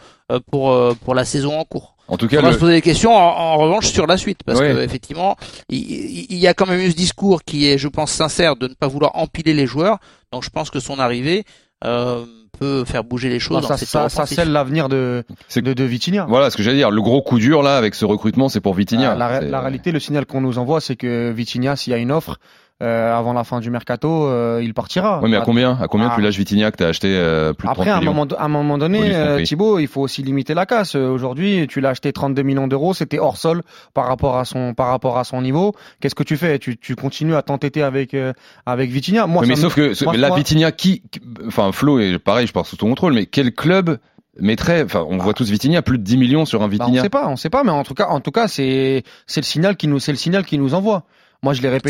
pour 0.51 0.77
pour 1.05 1.15
la 1.15 1.25
saison 1.25 1.59
en 1.59 1.65
cours. 1.65 1.96
En 2.09 2.17
tout 2.17 2.29
cas, 2.29 2.39
On 2.39 2.43
va 2.43 2.49
le- 2.49 2.55
se 2.55 2.59
poser 2.61 2.75
des 2.75 2.83
questions 2.83 3.15
en, 3.15 3.21
en 3.21 3.57
revanche 3.59 3.87
sur 3.89 4.07
la 4.07 4.17
suite 4.17 4.41
parce 4.47 4.61
Ouais. 4.61 4.73
que 4.73 4.79
effectivement, 4.81 5.37
il, 5.69 5.79
il- 5.79 6.27
il 6.31 6.39
y 6.39 6.47
a 6.47 6.55
quand 6.55 6.67
même 6.67 6.81
eu 6.81 6.91
ce 6.91 6.97
discours 6.97 7.43
qui 7.43 7.67
est, 7.69 7.79
je 7.79 7.89
pense, 7.89 8.13
sincère 8.13 8.57
de 8.57 8.69
ne 8.69 8.75
pas 8.75 8.87
vouloir 8.89 9.17
empiler 9.17 9.55
les 9.55 9.67
joueurs. 9.67 9.99
Donc, 10.33 10.45
je 10.45 10.51
pense 10.51 10.71
que 10.71 10.79
son 10.81 10.99
arrivée 11.01 11.45
euh, 11.85 12.25
peut 12.59 12.85
faire 12.87 13.05
bouger 13.05 13.29
les 13.29 13.39
choses. 13.39 13.61
dans 13.69 13.77
ça, 13.77 14.09
ça, 14.09 14.25
scelle 14.27 14.51
l'avenir 14.51 14.89
de, 14.89 15.25
C'est- 15.49 15.61
de, 15.63 15.75
de 15.75 15.85
Vitinha. 15.85 16.25
voilà 16.29 16.49
ce 16.51 16.57
que 16.57 16.63
j'allais 16.63 16.79
dire. 16.79 16.91
Le 16.91 17.03
gros 17.03 17.21
coup 17.23 17.39
dur 17.39 17.63
là 17.63 17.77
avec 17.77 17.95
ce 17.95 18.05
recrutement, 18.07 18.49
c'est 18.49 18.61
pour 18.63 18.73
Vitinha. 18.75 19.13
Euh, 19.13 19.17
la, 19.17 19.41
la 19.43 19.61
réalité, 19.61 19.93
le 19.93 20.01
signal 20.01 20.25
qu'on 20.27 20.41
nous 20.41 20.59
envoie, 20.59 20.81
c'est 20.81 20.97
que 20.97 21.31
Vitinha, 21.33 21.77
s'il 21.77 21.91
y 21.91 21.95
a 21.95 21.99
une 21.99 22.13
offre 22.13 22.39
euh, 22.83 23.17
avant 23.17 23.33
la 23.33 23.43
fin 23.45 23.61
du 23.61 23.71
mercato, 23.71 24.27
euh, 24.29 24.61
il 24.63 24.75
partira. 24.75 25.21
Ouais, 25.23 25.29
mais 25.31 25.37
à 25.39 25.41
combien 25.41 25.79
À 25.81 25.89
combien 25.89 26.09
Ah. 26.11 26.15
tu 26.15 26.21
lâches 26.21 26.37
Vitinha 26.37 26.71
que 26.71 26.77
t'as 26.77 26.89
acheté 26.89 27.09
euh, 27.09 27.53
plus 27.55 27.67
de 27.69 27.73
30 27.73 27.79
Après, 27.87 27.91
à 27.91 27.97
un 27.97 28.01
moment, 28.03 28.27
à 28.37 28.45
un 28.45 28.49
moment 28.49 28.77
donné, 28.77 29.15
euh. 29.15 29.43
Thibaut, 29.43 29.79
il 29.79 29.87
faut 29.87 30.03
aussi 30.03 30.23
limiter 30.23 30.53
la 30.53 30.67
casse. 30.67 30.95
Euh, 30.95 31.09
Aujourd'hui, 31.09 31.67
tu 31.69 31.81
l'as 31.81 31.91
acheté 31.91 32.13
32 32.13 32.43
millions 32.43 32.67
d'euros, 32.69 32.93
c'était 32.93 33.19
hors 33.19 33.39
sol 33.39 33.63
par 33.95 34.07
rapport 34.07 34.37
à 34.37 34.45
son 34.45 34.75
par 34.75 34.89
rapport 34.89 35.17
à 35.19 35.25
son 35.25 35.41
niveau. 35.41 35.75
Qu'est-ce 36.01 36.15
que 36.15 36.23
tu 36.23 36.37
fais? 36.37 36.59
Tu, 36.59 36.77
tu 36.77 36.97
continues 36.97 37.35
à 37.35 37.43
t'entêter 37.43 37.83
avec 37.83 38.13
euh, 38.13 38.33
avec 38.67 38.91
Vitinha 38.91 39.27
Moi, 39.27 39.43
Oui, 39.43 39.49
mais 39.49 39.55
me- 39.55 39.61
sauf 39.61 39.75
que 39.75 40.05
moi, 40.05 40.13
mais 40.13 40.19
là, 40.19 40.29
moi- 40.29 40.37
Vitinha, 40.37 40.71
qui, 40.73 41.03
qui- 41.11 41.21
enfin 41.47 41.73
Flo 41.73 41.99
et 41.99 42.19
pareil, 42.19 42.47
je 42.47 42.53
pars 42.53 42.67
sous 42.67 42.77
ton 42.77 42.89
contrôle, 42.89 43.15
mais 43.15 43.25
quel 43.27 43.55
club 43.55 43.99
mettrait, 44.39 44.83
enfin 44.85 45.03
on 45.09 45.17
voit 45.17 45.33
tous 45.33 45.51
Vitinha, 45.51 45.81
plus 45.81 45.97
de 45.97 46.03
10 46.03 46.19
millions 46.19 46.45
sur 46.45 46.63
un 46.63 46.69
Bah, 46.69 46.77
on 46.81 46.85
Vitinha. 46.85 47.03
sait 47.03 47.09
pas, 47.09 47.27
on 47.27 47.37
sait 47.37 47.49
pas, 47.49 47.65
mais 47.65 47.71
en 47.71 47.85
tout 47.85 47.95
cas, 47.95 48.09
en 48.09 48.21
tout 48.21 48.33
cas, 48.33 48.49
c'est 48.49 49.03
c'est 49.27 49.41
le 49.41 49.47
signal 49.47 49.77
qui 49.79 49.89
nous 49.89 49.99
c'est 49.99 50.13
le 50.13 50.19
signal 50.19 50.45
qui 50.45 50.59
nous 50.59 50.75
envoie. 50.75 51.05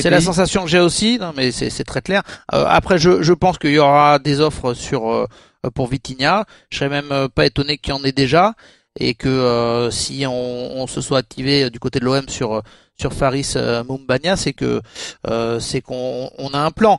C'est 0.02 0.10
la 0.10 0.20
sensation 0.20 0.64
que 0.64 0.68
j'ai 0.68 0.80
aussi, 0.80 1.18
non, 1.18 1.32
mais 1.36 1.50
c'est 1.52 1.84
très 1.84 2.02
clair. 2.02 2.22
Euh, 2.54 2.64
après, 2.68 2.98
je, 2.98 3.22
je 3.22 3.32
pense 3.32 3.58
qu'il 3.58 3.72
y 3.72 3.78
aura 3.78 4.18
des 4.18 4.40
offres 4.40 4.74
sur 4.74 5.10
euh, 5.10 5.26
pour 5.74 5.88
Vitinha. 5.88 6.44
Je 6.70 6.78
serais 6.78 6.88
même 6.90 7.12
euh, 7.12 7.28
pas 7.28 7.46
étonné 7.46 7.78
qu'il 7.78 7.94
y 7.94 7.96
en 7.96 8.04
ait 8.04 8.12
déjà 8.12 8.54
et 8.98 9.14
que 9.14 9.28
euh, 9.28 9.90
si 9.90 10.24
on, 10.26 10.32
on 10.82 10.86
se 10.86 11.00
soit 11.00 11.18
activé 11.18 11.64
euh, 11.64 11.70
du 11.70 11.78
côté 11.78 12.00
de 12.00 12.04
l'OM 12.04 12.28
sur 12.28 12.62
sur 12.98 13.12
Faris 13.12 13.52
euh, 13.56 13.84
Moumbania, 13.84 14.36
c'est 14.36 14.54
que 14.54 14.80
euh, 15.26 15.60
c'est 15.60 15.80
qu'on 15.80 16.30
on 16.38 16.48
a 16.50 16.58
un 16.58 16.70
plan. 16.70 16.98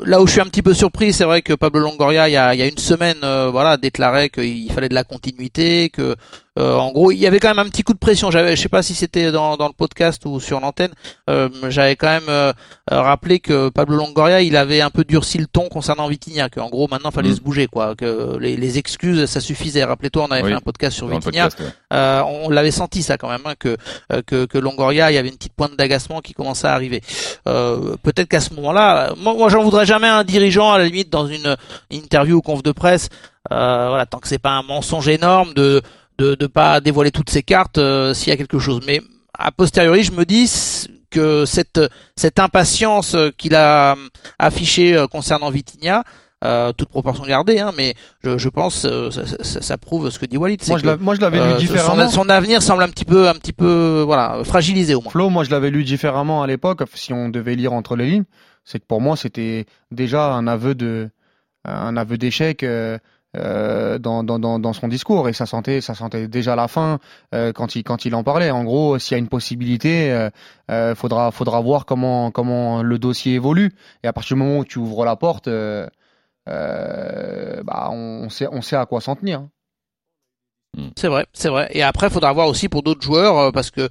Là 0.00 0.20
où 0.20 0.26
je 0.26 0.32
suis 0.32 0.40
un 0.40 0.46
petit 0.46 0.62
peu 0.62 0.74
surpris, 0.74 1.12
c'est 1.12 1.24
vrai 1.24 1.40
que 1.40 1.52
Pablo 1.52 1.80
Longoria, 1.80 2.28
il 2.28 2.32
y 2.32 2.36
a, 2.36 2.52
il 2.52 2.58
y 2.58 2.62
a 2.62 2.66
une 2.66 2.78
semaine, 2.78 3.18
euh, 3.22 3.48
voilà, 3.50 3.76
déclarait 3.76 4.28
qu'il 4.28 4.70
fallait 4.72 4.88
de 4.88 4.94
la 4.94 5.04
continuité, 5.04 5.88
que 5.88 6.16
euh, 6.58 6.76
en 6.76 6.92
gros, 6.92 7.10
il 7.10 7.18
y 7.18 7.26
avait 7.26 7.40
quand 7.40 7.48
même 7.48 7.58
un 7.66 7.68
petit 7.68 7.82
coup 7.82 7.92
de 7.94 7.98
pression. 7.98 8.30
J'avais, 8.30 8.54
je 8.56 8.62
sais 8.62 8.68
pas 8.68 8.82
si 8.82 8.94
c'était 8.94 9.32
dans, 9.32 9.56
dans 9.56 9.66
le 9.66 9.72
podcast 9.72 10.24
ou 10.26 10.38
sur 10.40 10.60
l'antenne, 10.60 10.92
euh, 11.28 11.48
j'avais 11.68 11.96
quand 11.96 12.06
même 12.08 12.28
euh, 12.28 12.52
rappelé 12.90 13.40
que 13.40 13.70
Pablo 13.70 13.96
Longoria, 13.96 14.40
il 14.42 14.56
avait 14.56 14.80
un 14.80 14.90
peu 14.90 15.04
durci 15.04 15.38
le 15.38 15.46
ton 15.46 15.68
concernant 15.68 16.06
Vitinha, 16.08 16.48
que 16.48 16.60
en 16.60 16.68
gros 16.70 16.86
maintenant 16.88 17.10
fallait 17.10 17.30
Mm. 17.30 17.36
se 17.36 17.40
bouger, 17.40 17.66
quoi, 17.66 17.94
que 17.96 18.36
les, 18.38 18.56
les 18.56 18.78
excuses 18.78 19.26
ça 19.26 19.40
suffisait. 19.40 19.82
Rappelez-toi, 19.84 20.26
on 20.28 20.30
avait 20.32 20.42
Oui, 20.42 20.50
fait 20.50 20.54
un 20.56 20.60
podcast 20.60 20.96
sur 20.96 21.06
Vitinha, 21.08 21.44
podcast, 21.48 21.58
ouais. 21.60 21.66
euh, 21.96 22.22
on 22.22 22.48
l'avait 22.50 22.70
senti 22.70 23.02
ça 23.02 23.18
quand 23.18 23.28
même, 23.28 23.42
hein, 23.46 23.54
que, 23.58 23.76
euh, 24.12 24.22
que 24.26 24.44
que 24.44 24.58
Longoria, 24.58 25.10
il 25.10 25.14
y 25.14 25.18
avait 25.18 25.28
une 25.30 25.36
petite 25.36 25.54
pointe 25.54 25.76
d'agacement 25.76 26.20
qui 26.20 26.34
commençait 26.34 26.66
à 26.68 26.72
arriver. 26.74 27.00
Euh, 27.48 27.96
Peut-être 28.02 28.28
qu'à 28.28 28.40
ce 28.40 28.52
moment-là, 28.54 29.14
moi, 29.18 29.34
moi 29.34 29.48
j'en 29.48 29.62
voudrais 29.62 29.86
jamais 29.86 30.06
un 30.08 30.22
dirigeant 30.24 30.72
à 30.72 30.78
la 30.78 30.84
limite 30.84 31.10
dans 31.10 31.26
une 31.26 31.56
interview 31.90 32.36
ou 32.36 32.42
conf 32.42 32.62
de 32.62 32.72
presse, 32.72 33.08
euh, 33.52 33.86
voilà, 33.88 34.06
tant 34.06 34.18
que 34.18 34.28
c'est 34.28 34.38
pas 34.38 34.50
un 34.52 34.62
mensonge 34.62 35.08
énorme 35.08 35.52
de 35.54 35.82
de 36.18 36.34
de 36.34 36.46
pas 36.46 36.80
dévoiler 36.80 37.10
toutes 37.10 37.30
ses 37.30 37.42
cartes 37.42 37.78
euh, 37.78 38.14
s'il 38.14 38.28
y 38.30 38.32
a 38.32 38.36
quelque 38.36 38.58
chose. 38.58 38.80
Mais 38.86 39.00
a 39.38 39.50
posteriori, 39.52 40.02
je 40.04 40.12
me 40.12 40.24
dis 40.24 40.50
que 41.10 41.44
cette 41.44 41.80
cette 42.16 42.38
impatience 42.38 43.16
qu'il 43.36 43.54
a 43.54 43.92
euh, 43.92 44.08
affichée 44.38 44.96
euh, 44.96 45.06
concernant 45.06 45.50
Vitinha, 45.50 46.04
euh, 46.44 46.72
toute 46.72 46.88
proportion 46.88 47.24
gardée, 47.24 47.58
hein, 47.58 47.72
mais 47.76 47.94
je, 48.22 48.36
je 48.38 48.48
pense 48.48 48.84
euh, 48.84 49.10
ça, 49.10 49.24
ça- 49.42 49.60
ça 49.62 49.78
prouve 49.78 50.10
ce 50.10 50.18
que 50.18 50.26
dit 50.26 50.36
Walid. 50.36 50.60
c'est 50.62 50.70
Moi, 50.70 50.78
je 50.78 50.82
que, 50.82 50.88
l'a- 50.88 50.96
moi, 50.98 51.14
je 51.14 51.20
l'avais 51.20 51.38
lu 51.44 51.52
son, 51.52 51.56
différemment. 51.58 52.08
son 52.10 52.28
avenir 52.28 52.62
semble 52.62 52.82
un 52.82 52.88
petit 52.88 53.04
peu 53.04 53.28
un 53.28 53.34
petit 53.34 53.52
peu 53.52 54.02
voilà 54.04 54.42
fragilisé 54.44 54.94
au 54.94 55.00
moins. 55.00 55.10
Flo, 55.12 55.30
moi, 55.30 55.42
je 55.44 55.50
l'avais 55.50 55.70
lu 55.70 55.84
différemment 55.84 56.42
à 56.42 56.46
l'époque. 56.46 56.82
Si 56.94 57.12
on 57.12 57.28
devait 57.28 57.54
lire 57.54 57.72
entre 57.72 57.96
les 57.96 58.06
lignes, 58.10 58.24
c'est 58.64 58.78
que 58.78 58.84
pour 58.86 59.00
moi, 59.00 59.16
c'était 59.16 59.66
déjà 59.90 60.32
un 60.32 60.46
aveu 60.46 60.74
de 60.74 61.08
un 61.64 61.96
aveu 61.96 62.18
d'échec. 62.18 62.62
Euh, 62.62 62.98
euh, 63.36 63.98
dans, 63.98 64.22
dans, 64.22 64.38
dans, 64.38 64.72
son 64.72 64.88
discours 64.88 65.28
et 65.28 65.32
ça 65.32 65.46
sentait 65.46 65.80
ça 65.80 65.94
sentait 65.94 66.28
déjà 66.28 66.56
la 66.56 66.68
fin 66.68 66.98
euh, 67.34 67.52
quand 67.52 67.74
il 67.74 67.82
quand 67.82 68.04
il 68.04 68.14
en 68.14 68.22
parlait 68.22 68.50
en 68.50 68.64
gros 68.64 68.98
s'il 68.98 69.12
y 69.12 69.14
a 69.16 69.18
une 69.18 69.28
possibilité 69.28 70.12
euh, 70.12 70.30
euh, 70.70 70.94
faudra 70.94 71.30
faudra 71.30 71.60
voir 71.60 71.84
comment 71.84 72.30
comment 72.30 72.82
le 72.82 72.98
dossier 72.98 73.34
évolue 73.34 73.72
et 74.02 74.06
à 74.06 74.12
partir 74.12 74.36
du 74.36 74.42
moment 74.42 74.58
où 74.58 74.64
tu 74.64 74.78
ouvres 74.78 75.04
la 75.04 75.16
porte 75.16 75.48
euh, 76.48 77.62
bah 77.64 77.88
on 77.90 78.28
sait 78.28 78.48
on 78.50 78.60
sait 78.60 78.76
à 78.76 78.86
quoi 78.86 79.00
s'en 79.00 79.16
tenir 79.16 79.46
hmm. 80.76 80.88
c'est 80.94 81.08
vrai, 81.08 81.24
c'est 81.32 81.48
vrai. 81.48 81.68
Et 81.70 81.82
après, 81.82 82.10
faudra 82.10 82.34
voir 82.34 82.48
aussi 82.48 82.68
pour 82.68 82.82
d'autres 82.82 83.00
joueurs 83.00 83.50
parce 83.52 83.70
que 83.70 83.88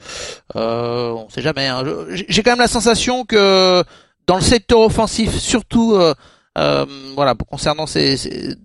euh, 0.55 1.13
on 1.13 1.29
sait 1.29 1.41
jamais. 1.41 1.65
Hein. 1.65 1.83
J'ai 2.11 2.43
quand 2.43 2.51
même 2.51 2.59
la 2.59 2.67
sensation 2.67 3.25
que 3.25 3.83
dans 4.27 4.35
le 4.35 4.41
secteur 4.41 4.81
offensif, 4.81 5.31
surtout 5.31 5.97
voilà, 6.55 7.35
concernant 7.35 7.87
ces, 7.87 8.17
ces, 8.17 8.55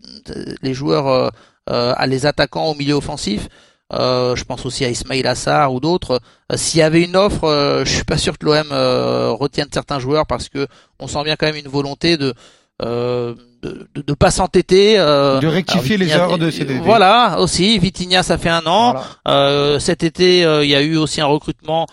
les 0.63 0.75
joueurs, 0.75 1.07
euh, 1.09 1.29
euh, 1.71 1.93
à 1.97 2.07
les 2.07 2.27
attaquants 2.27 2.67
au 2.67 2.75
milieu 2.75 2.95
offensif, 2.95 3.49
euh, 3.93 4.37
je 4.37 4.45
pense 4.45 4.67
aussi 4.67 4.85
à 4.85 4.91
Ismail 4.91 5.27
Assar 5.27 5.73
ou 5.73 5.81
d'autres. 5.81 6.21
S'il 6.55 6.81
y 6.81 6.83
avait 6.83 7.03
une 7.03 7.17
offre, 7.17 7.83
je 7.85 7.91
suis 7.91 8.05
pas 8.05 8.19
sûr 8.19 8.39
que 8.39 8.45
l'OM 8.45 8.69
retienne 9.39 9.69
certains 9.73 9.99
joueurs 9.99 10.27
parce 10.27 10.49
que 10.49 10.67
on 10.99 11.07
sent 11.07 11.25
bien 11.25 11.37
quand 11.37 11.47
même 11.47 11.57
une 11.57 11.69
volonté 11.69 12.17
de 12.17 12.35
euh, 12.83 13.35
de, 14.09 14.15
pas 14.15 14.31
s'entêter. 14.31 14.99
Euh, 14.99 15.39
de 15.39 15.47
rectifier 15.47 15.97
les 15.97 16.09
erreurs 16.09 16.39
de 16.39 16.49
été. 16.49 16.79
Voilà, 16.79 17.39
aussi. 17.41 17.79
Vitinha, 17.79 18.23
ça 18.23 18.39
fait 18.39 18.49
un 18.49 18.67
an. 18.67 18.97
Euh, 19.27 19.79
cet 19.79 20.03
été, 20.03 20.41
il 20.41 20.69
y 20.69 20.75
a 20.75 20.81
eu 20.81 20.97
aussi 20.97 21.21
un 21.21 21.27
recrutement. 21.27 21.87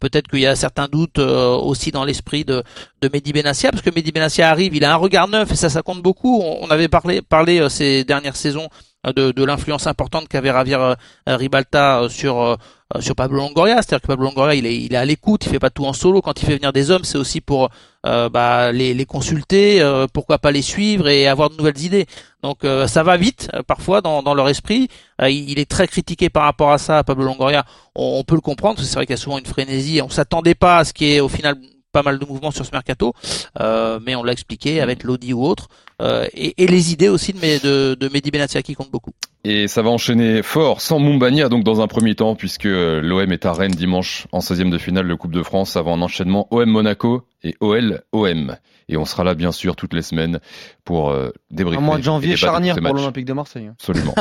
Peut-être 0.00 0.28
qu'il 0.28 0.40
y 0.40 0.46
a 0.46 0.56
certains 0.56 0.88
doutes 0.88 1.18
aussi 1.18 1.90
dans 1.90 2.04
l'esprit 2.04 2.44
de, 2.44 2.62
de 3.02 3.10
Mehdi 3.12 3.32
Benassia, 3.32 3.70
parce 3.70 3.82
que 3.82 3.90
Mehdi 3.90 4.10
Benassia 4.10 4.48
arrive, 4.48 4.74
il 4.74 4.84
a 4.84 4.92
un 4.92 4.96
regard 4.96 5.28
neuf 5.28 5.52
et 5.52 5.56
ça, 5.56 5.68
ça 5.68 5.82
compte 5.82 6.02
beaucoup. 6.02 6.42
On, 6.42 6.70
avait 6.70 6.88
parlé, 6.88 7.20
parlé 7.20 7.68
ces 7.68 8.02
dernières 8.04 8.36
saisons 8.36 8.68
de, 9.04 9.32
de 9.32 9.44
l'influence 9.44 9.86
importante 9.86 10.28
qu'avait 10.28 10.50
Javier 10.50 10.94
Ribalta 11.26 12.08
sur 12.08 12.56
euh, 12.94 13.00
sur 13.00 13.16
Pablo 13.16 13.38
Longoria, 13.38 13.76
c'est-à-dire 13.76 14.00
que 14.02 14.06
Pablo 14.06 14.26
Longoria 14.26 14.54
il 14.54 14.64
est, 14.64 14.76
il 14.76 14.94
est 14.94 14.96
à 14.96 15.04
l'écoute, 15.04 15.44
il 15.44 15.50
fait 15.50 15.58
pas 15.58 15.70
tout 15.70 15.84
en 15.84 15.92
solo. 15.92 16.22
Quand 16.22 16.40
il 16.40 16.46
fait 16.46 16.54
venir 16.54 16.72
des 16.72 16.92
hommes, 16.92 17.02
c'est 17.02 17.18
aussi 17.18 17.40
pour 17.40 17.68
euh, 18.06 18.28
bah, 18.28 18.70
les, 18.70 18.94
les, 18.94 19.04
consulter, 19.06 19.82
euh, 19.82 20.06
pourquoi 20.12 20.38
pas 20.38 20.52
les 20.52 20.62
suivre 20.62 21.08
et 21.08 21.26
avoir 21.26 21.50
de 21.50 21.56
nouvelles 21.56 21.82
idées. 21.82 22.06
Donc 22.42 22.58
ça 22.86 23.02
va 23.02 23.16
vite 23.16 23.50
parfois 23.66 24.02
dans, 24.02 24.22
dans, 24.22 24.32
leur 24.32 24.48
esprit. 24.48 24.86
il 25.20 25.58
est 25.58 25.68
très 25.68 25.88
critiqué 25.88 26.30
par 26.30 26.44
rapport 26.44 26.70
à 26.70 26.78
ça, 26.78 27.02
Pablo 27.02 27.24
Longoria. 27.24 27.64
On, 27.96 28.18
on 28.20 28.22
peut 28.22 28.36
le 28.36 28.40
comprendre, 28.40 28.80
c'est 28.80 28.94
vrai 28.94 29.04
qu'il 29.04 29.14
y 29.14 29.18
a 29.18 29.20
souvent 29.20 29.38
une 29.38 29.46
frénésie. 29.46 30.00
On 30.00 30.08
s'attendait 30.08 30.54
pas 30.54 30.78
à 30.78 30.84
ce 30.84 30.92
qui 30.92 31.12
est 31.12 31.18
au 31.18 31.28
final 31.28 31.56
pas 31.92 32.02
mal 32.02 32.18
de 32.18 32.24
mouvements 32.24 32.50
sur 32.50 32.64
ce 32.66 32.72
mercato, 32.72 33.14
mais 33.58 34.14
on 34.14 34.22
l'a 34.22 34.32
expliqué 34.32 34.80
avec 34.80 35.02
Lodi 35.02 35.32
ou 35.32 35.44
autre, 35.44 35.68
et, 36.02 36.62
et, 36.62 36.66
les 36.66 36.92
idées 36.92 37.08
aussi 37.08 37.32
de, 37.32 37.38
de, 37.40 37.94
de 37.94 38.08
Mehdi 38.08 38.30
Benatia 38.30 38.62
qui 38.62 38.74
comptent 38.74 38.90
beaucoup. 38.90 39.12
Et 39.48 39.68
ça 39.68 39.80
va 39.80 39.90
enchaîner 39.90 40.42
fort 40.42 40.80
sans 40.80 40.98
Mumbania 40.98 41.48
donc 41.48 41.62
dans 41.62 41.80
un 41.80 41.86
premier 41.86 42.16
temps 42.16 42.34
puisque 42.34 42.64
l'OM 42.64 43.30
est 43.30 43.46
à 43.46 43.52
Rennes 43.52 43.70
dimanche 43.70 44.26
en 44.32 44.40
16e 44.40 44.70
de 44.70 44.78
finale 44.78 45.06
de 45.06 45.14
Coupe 45.14 45.30
de 45.30 45.44
France 45.44 45.76
avant 45.76 45.94
un 45.94 46.02
enchaînement 46.02 46.48
OM 46.50 46.68
Monaco 46.68 47.22
et 47.44 47.54
OL 47.60 48.02
OM. 48.10 48.56
Et 48.88 48.96
on 48.96 49.04
sera 49.04 49.22
là 49.22 49.34
bien 49.34 49.52
sûr 49.52 49.76
toutes 49.76 49.94
les 49.94 50.02
semaines 50.02 50.40
pour 50.84 51.10
euh, 51.10 51.30
débriefer. 51.52 51.80
Un 51.80 51.84
mois 51.84 51.98
de 51.98 52.02
janvier 52.02 52.36
charnière 52.36 52.74
pour 52.74 52.94
l'Olympique 52.94 53.24
de 53.24 53.32
Marseille. 53.34 53.68
Absolument. 53.68 54.16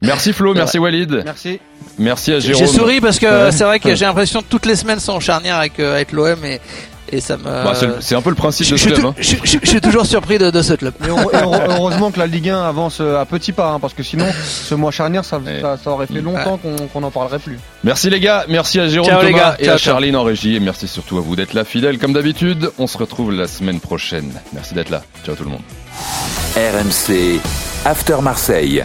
merci 0.00 0.32
Flo, 0.32 0.54
merci 0.54 0.78
Walid. 0.78 1.22
Merci. 1.26 1.60
Merci 1.98 2.32
à 2.32 2.40
Jérôme. 2.40 2.64
J'ai 2.64 2.72
souri 2.72 3.00
parce 3.00 3.18
que 3.18 3.50
c'est 3.50 3.64
vrai 3.64 3.80
que 3.80 3.94
j'ai 3.94 4.04
l'impression 4.04 4.40
que 4.40 4.46
toutes 4.48 4.66
les 4.66 4.76
semaines 4.76 5.00
sont 5.00 5.20
charnières 5.20 5.56
avec, 5.56 5.80
euh, 5.80 5.94
avec 5.94 6.12
l'OM 6.12 6.44
et 6.44 6.60
et 7.10 7.20
ça 7.20 7.36
me. 7.36 7.44
Bah, 7.44 7.72
c'est 8.00 8.14
un 8.14 8.22
peu 8.22 8.30
le 8.30 8.36
principe 8.36 8.70
de 8.70 8.76
ce 8.76 8.88
club. 8.88 9.06
Hein. 9.06 9.14
Je, 9.18 9.58
suis 9.64 9.80
toujours 9.80 10.06
surpris 10.06 10.38
de, 10.38 10.50
de 10.50 10.62
ce 10.62 10.74
club. 10.74 10.94
Et 11.04 11.08
heureusement 11.08 12.10
que 12.10 12.18
la 12.18 12.26
Ligue 12.26 12.50
1 12.50 12.62
avance 12.62 13.00
à 13.00 13.24
petits 13.24 13.52
pas, 13.52 13.70
hein, 13.70 13.80
parce 13.80 13.94
que 13.94 14.02
sinon, 14.02 14.26
ce 14.44 14.74
mois 14.74 14.90
charnière, 14.90 15.24
ça, 15.24 15.40
ça, 15.82 15.90
aurait 15.90 16.06
fait 16.06 16.20
longtemps 16.20 16.58
qu'on 16.92 17.00
n'en 17.00 17.10
parlerait 17.10 17.38
plus. 17.38 17.58
Merci 17.84 18.10
les 18.10 18.20
gars, 18.20 18.44
merci 18.48 18.80
à 18.80 18.88
Jérôme 18.88 19.10
Thomas 19.10 19.56
et 19.58 19.68
à 19.68 19.78
Charline 19.78 20.16
en 20.16 20.22
régie, 20.24 20.56
et 20.56 20.60
merci 20.60 20.88
surtout 20.88 21.18
à 21.18 21.20
vous 21.20 21.36
d'être 21.36 21.54
là 21.54 21.64
fidèles 21.64 21.98
comme 21.98 22.12
d'habitude. 22.12 22.70
On 22.78 22.86
se 22.86 22.98
retrouve 22.98 23.32
la 23.32 23.46
semaine 23.46 23.80
prochaine. 23.80 24.32
Merci 24.52 24.74
d'être 24.74 24.90
là. 24.90 25.02
Ciao 25.24 25.34
tout 25.34 25.44
le 25.44 25.50
monde. 25.50 25.62
RMC 26.56 27.40
After 27.84 28.16
Marseille. 28.22 28.84